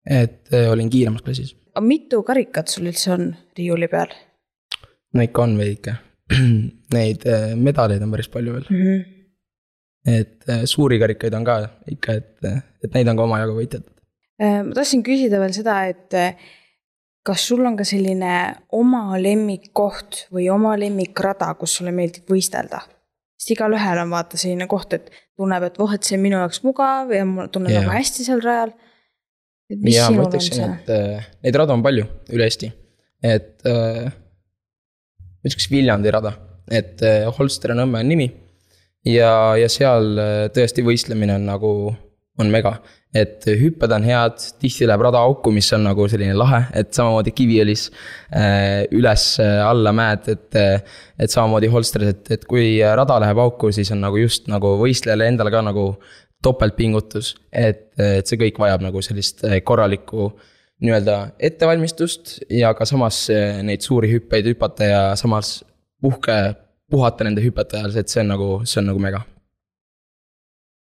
et 0.10 0.54
äh, 0.54 0.72
olin 0.72 0.90
kiiremas 0.90 1.22
klassis. 1.22 1.56
aga 1.76 1.86
mitu 1.86 2.24
karikat 2.24 2.68
sul 2.68 2.90
üldse 2.92 3.14
on 3.14 3.32
riiuli 3.58 3.88
peal? 3.88 4.14
no 5.14 5.24
ikka 5.28 5.48
on 5.48 5.58
veidike. 5.58 5.96
Neid 6.96 7.26
äh, 7.28 7.56
medaleid 7.56 8.04
on 8.04 8.12
päris 8.12 8.30
palju 8.32 8.54
veel 8.58 8.68
mm. 8.70 8.84
-hmm. 8.86 9.02
et 10.18 10.52
suuri 10.66 11.00
karikaid 11.00 11.34
on 11.34 11.46
ka 11.46 11.58
ikka, 11.92 12.14
et, 12.14 12.38
et 12.84 12.94
neid 12.94 13.08
on 13.08 13.18
ka 13.18 13.24
omajagu 13.24 13.58
võitjatud. 13.60 14.01
Ma 14.42 14.74
tahtsin 14.74 15.04
küsida 15.06 15.38
veel 15.38 15.54
seda, 15.54 15.76
et 15.92 16.16
kas 17.22 17.44
sul 17.46 17.62
on 17.68 17.76
ka 17.78 17.86
selline 17.86 18.32
oma 18.74 19.20
lemmikkoht 19.22 20.26
või 20.34 20.48
oma 20.50 20.74
lemmikrada, 20.82 21.52
kus 21.60 21.78
sulle 21.78 21.94
meeldib 21.94 22.30
võistelda? 22.32 22.82
sest 23.42 23.56
igalühel 23.56 24.04
on 24.04 24.12
vaata 24.14 24.38
selline 24.38 24.68
koht, 24.70 24.94
et 24.94 25.10
tunneb, 25.40 25.66
et 25.66 25.80
voh, 25.82 25.90
et 25.96 26.06
see 26.06 26.18
on 26.18 26.22
minu 26.22 26.38
jaoks 26.38 26.62
mugav 26.62 27.10
ja 27.16 27.26
ma 27.26 27.48
tunnen 27.50 27.74
yeah. 27.74 27.88
väga 27.88 27.98
hästi 27.98 28.26
seal 28.28 28.44
rajal. 28.46 28.74
ja 29.90 30.10
ma 30.14 30.28
ütleksin, 30.28 30.76
et 30.78 30.92
äh, 30.94 31.32
neid 31.42 31.58
radu 31.58 31.74
on 31.74 31.82
palju 31.86 32.06
üle 32.36 32.46
Eesti, 32.46 32.70
et 33.26 33.66
äh, 33.66 34.12
ma 34.14 35.50
ütleks 35.50 35.70
Viljandi 35.74 36.14
rada, 36.14 36.36
et 36.70 37.02
äh, 37.08 37.26
Holster-Nõmme 37.34 38.04
on 38.04 38.14
nimi. 38.14 38.30
ja, 39.10 39.58
ja 39.58 39.72
seal 39.74 40.14
äh, 40.22 40.46
tõesti 40.54 40.86
võistlemine 40.86 41.40
on 41.40 41.50
nagu, 41.50 41.74
on 42.42 42.52
mega 42.54 42.76
et 43.12 43.44
hüpped 43.60 43.92
on 43.92 44.06
head, 44.08 44.40
tihti 44.62 44.88
läheb 44.88 45.04
rada 45.04 45.20
auku, 45.26 45.52
mis 45.52 45.68
on 45.76 45.84
nagu 45.84 46.06
selline 46.10 46.36
lahe, 46.38 46.62
et 46.80 46.94
samamoodi 46.96 47.34
Kiviõlis 47.36 47.90
äh, 47.92 48.86
üles-alla 48.96 49.92
äh, 49.92 49.98
mäed, 49.98 50.30
et. 50.32 50.60
et 51.22 51.30
samamoodi 51.32 51.68
Holstris, 51.70 52.14
et, 52.16 52.32
et 52.34 52.46
kui 52.50 52.80
rada 52.82 53.20
läheb 53.22 53.38
auku, 53.44 53.70
siis 53.76 53.92
on 53.94 54.00
nagu 54.02 54.18
just 54.18 54.48
nagu 54.50 54.74
võistlejale 54.80 55.28
endale 55.30 55.52
ka 55.54 55.62
nagu 55.66 55.86
topeltpingutus. 56.42 57.36
et, 57.52 57.92
et 58.00 58.28
see 58.28 58.40
kõik 58.42 58.58
vajab 58.64 58.88
nagu 58.88 59.04
sellist 59.06 59.44
äh, 59.46 59.60
korralikku 59.64 60.32
nii-öelda 60.82 61.18
ettevalmistust 61.38 62.40
ja 62.50 62.72
ka 62.74 62.88
samas 62.90 63.28
neid 63.62 63.84
suuri 63.86 64.10
hüppeid 64.16 64.50
hüpata 64.50 64.88
ja 64.88 65.02
samas 65.20 65.60
puhke, 66.02 66.56
puhata 66.90 67.28
nende 67.28 67.44
hüpete 67.44 67.78
ajal, 67.78 68.00
et 68.02 68.10
see 68.10 68.24
on 68.24 68.34
nagu, 68.34 68.50
see 68.66 68.82
on 68.82 68.90
nagu 68.90 69.04
mega 69.04 69.22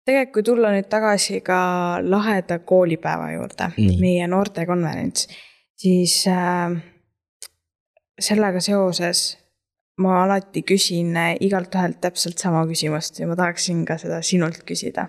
tegelikult, 0.07 0.33
kui 0.35 0.47
tulla 0.47 0.71
nüüd 0.75 0.89
tagasi 0.91 1.41
ka 1.45 1.61
laheda 2.03 2.61
koolipäeva 2.67 3.31
juurde, 3.35 3.71
meie 4.01 4.27
noortekonverents, 4.31 5.29
siis 5.79 6.23
äh, 6.31 6.79
sellega 8.21 8.61
seoses 8.65 9.41
ma 10.01 10.23
alati 10.25 10.63
küsin 10.67 11.17
äh, 11.19 11.35
igalt 11.45 11.75
ühelt 11.77 12.01
täpselt 12.05 12.41
sama 12.41 12.65
küsimust 12.69 13.21
ja 13.21 13.29
ma 13.29 13.37
tahaksin 13.39 13.85
ka 13.89 13.99
seda 14.01 14.21
sinult 14.25 14.63
küsida. 14.69 15.09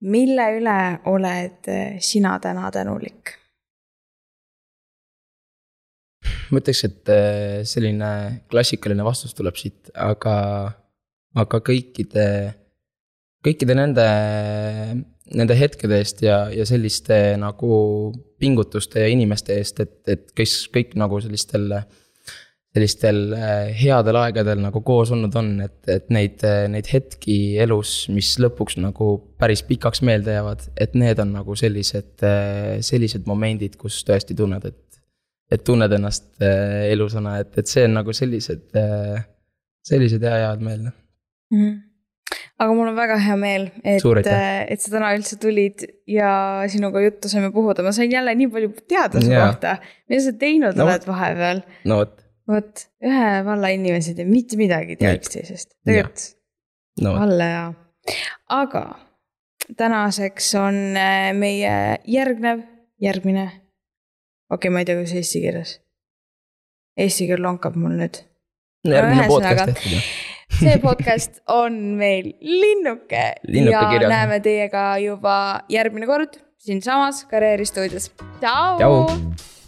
mille 0.00 0.46
üle 0.56 0.78
oled 1.10 1.68
äh, 1.68 1.98
sina 2.00 2.38
täna 2.40 2.70
tänulik? 2.70 3.36
ma 6.50 6.58
ütleks, 6.58 6.84
et 6.88 7.12
äh, 7.14 7.60
selline 7.64 8.10
klassikaline 8.50 9.04
vastus 9.06 9.34
tuleb 9.38 9.56
siit, 9.56 9.92
aga, 9.94 10.36
aga 11.38 11.60
kõikide 11.66 12.26
kõikide 13.44 13.76
nende, 13.76 14.04
nende 15.36 15.56
hetkede 15.56 16.00
eest 16.00 16.20
ja, 16.24 16.42
ja 16.52 16.66
selliste 16.68 17.38
nagu 17.40 17.70
pingutuste 18.40 19.04
ja 19.04 19.08
inimeste 19.12 19.56
eest, 19.60 19.80
et, 19.84 19.96
et 20.10 20.28
kes 20.36 20.66
kõik 20.74 20.92
nagu 21.00 21.20
sellistel, 21.24 21.72
sellistel 22.74 23.22
äh, 23.36 23.72
headel 23.80 24.20
aegadel 24.22 24.60
nagu 24.62 24.82
koos 24.86 25.12
olnud 25.16 25.36
on, 25.40 25.50
et, 25.64 25.80
et 25.88 26.12
neid, 26.12 26.44
neid 26.72 26.92
hetki 26.92 27.38
elus, 27.64 28.04
mis 28.12 28.34
lõpuks 28.42 28.78
nagu 28.82 29.16
päris 29.40 29.64
pikaks 29.66 30.04
meelde 30.06 30.36
jäävad, 30.36 30.68
et 30.76 30.96
need 30.98 31.24
on 31.24 31.34
nagu 31.40 31.56
sellised, 31.58 32.26
sellised 32.86 33.28
momendid, 33.28 33.80
kus 33.80 34.02
tõesti 34.08 34.38
tunned, 34.38 34.68
et 34.68 34.86
et 35.50 35.64
tunned 35.66 35.90
ennast 35.90 36.28
äh, 36.46 36.92
elusana, 36.92 37.40
et, 37.42 37.56
et 37.58 37.66
see 37.66 37.82
on 37.88 37.96
nagu 37.96 38.12
sellised, 38.14 38.68
sellised 39.82 40.22
hea 40.22 40.42
head 40.44 40.60
meelde 40.62 40.92
mm. 40.92 41.56
-hmm 41.58 41.89
aga 42.60 42.74
mul 42.76 42.90
on 42.90 42.96
väga 42.98 43.16
hea 43.24 43.36
meel, 43.40 43.66
et, 43.82 44.04
et 44.04 44.82
sa 44.82 44.92
täna 44.92 45.12
üldse 45.16 45.38
tulid 45.40 45.84
ja 46.10 46.30
sinuga 46.70 47.02
juttu 47.04 47.30
saime 47.32 47.50
puhuda, 47.54 47.84
ma 47.86 47.92
sain 47.96 48.12
jälle 48.12 48.34
nii 48.36 48.50
palju 48.52 48.72
teada 48.90 49.22
su 49.22 49.32
kohta. 49.32 49.76
mida 50.10 50.24
sa 50.26 50.34
teinud 50.40 50.78
no, 50.78 50.86
oled 50.86 51.06
vahepeal? 51.08 51.62
no 51.90 52.00
vot. 52.02 52.16
vot, 52.50 52.86
ühe 53.06 53.30
valla 53.46 53.72
inimesed 53.76 54.20
ei 54.20 54.28
mitte 54.28 54.60
midagi 54.60 54.98
tea 55.00 55.14
üksteisest, 55.18 55.72
tegelikult 55.88 56.26
no, 57.06 57.14
valla 57.16 57.50
ja, 57.54 57.66
aga 58.60 58.84
tänaseks 59.76 60.54
on 60.60 60.80
äh, 60.98 61.30
meie 61.36 61.76
järgnev, 62.10 62.64
järgmine. 63.02 63.46
okei 64.50 64.68
okay,, 64.68 64.74
ma 64.74 64.82
ei 64.82 64.88
tea, 64.88 64.98
kuidas 64.98 65.16
eesti 65.16 65.46
keeles. 65.46 65.78
Eesti 67.00 67.30
keel 67.30 67.40
lonkab 67.44 67.78
mul 67.80 67.94
nüüd. 68.02 68.20
järgmine 68.84 69.30
podcast 69.30 69.70
tehtud 69.72 70.28
see 70.60 70.76
podcast 70.82 71.40
on 71.48 71.76
meil 72.00 72.32
linnuke, 72.40 73.24
linnuke 73.48 73.76
ja 73.76 73.86
kirjas. 73.92 74.12
näeme 74.12 74.40
teiega 74.44 74.84
juba 75.02 75.36
järgmine 75.72 76.08
kord 76.10 76.36
siinsamas 76.60 77.24
Karjääristuudios. 77.30 78.10
tšau, 78.40 78.76
tšau.. 78.78 79.59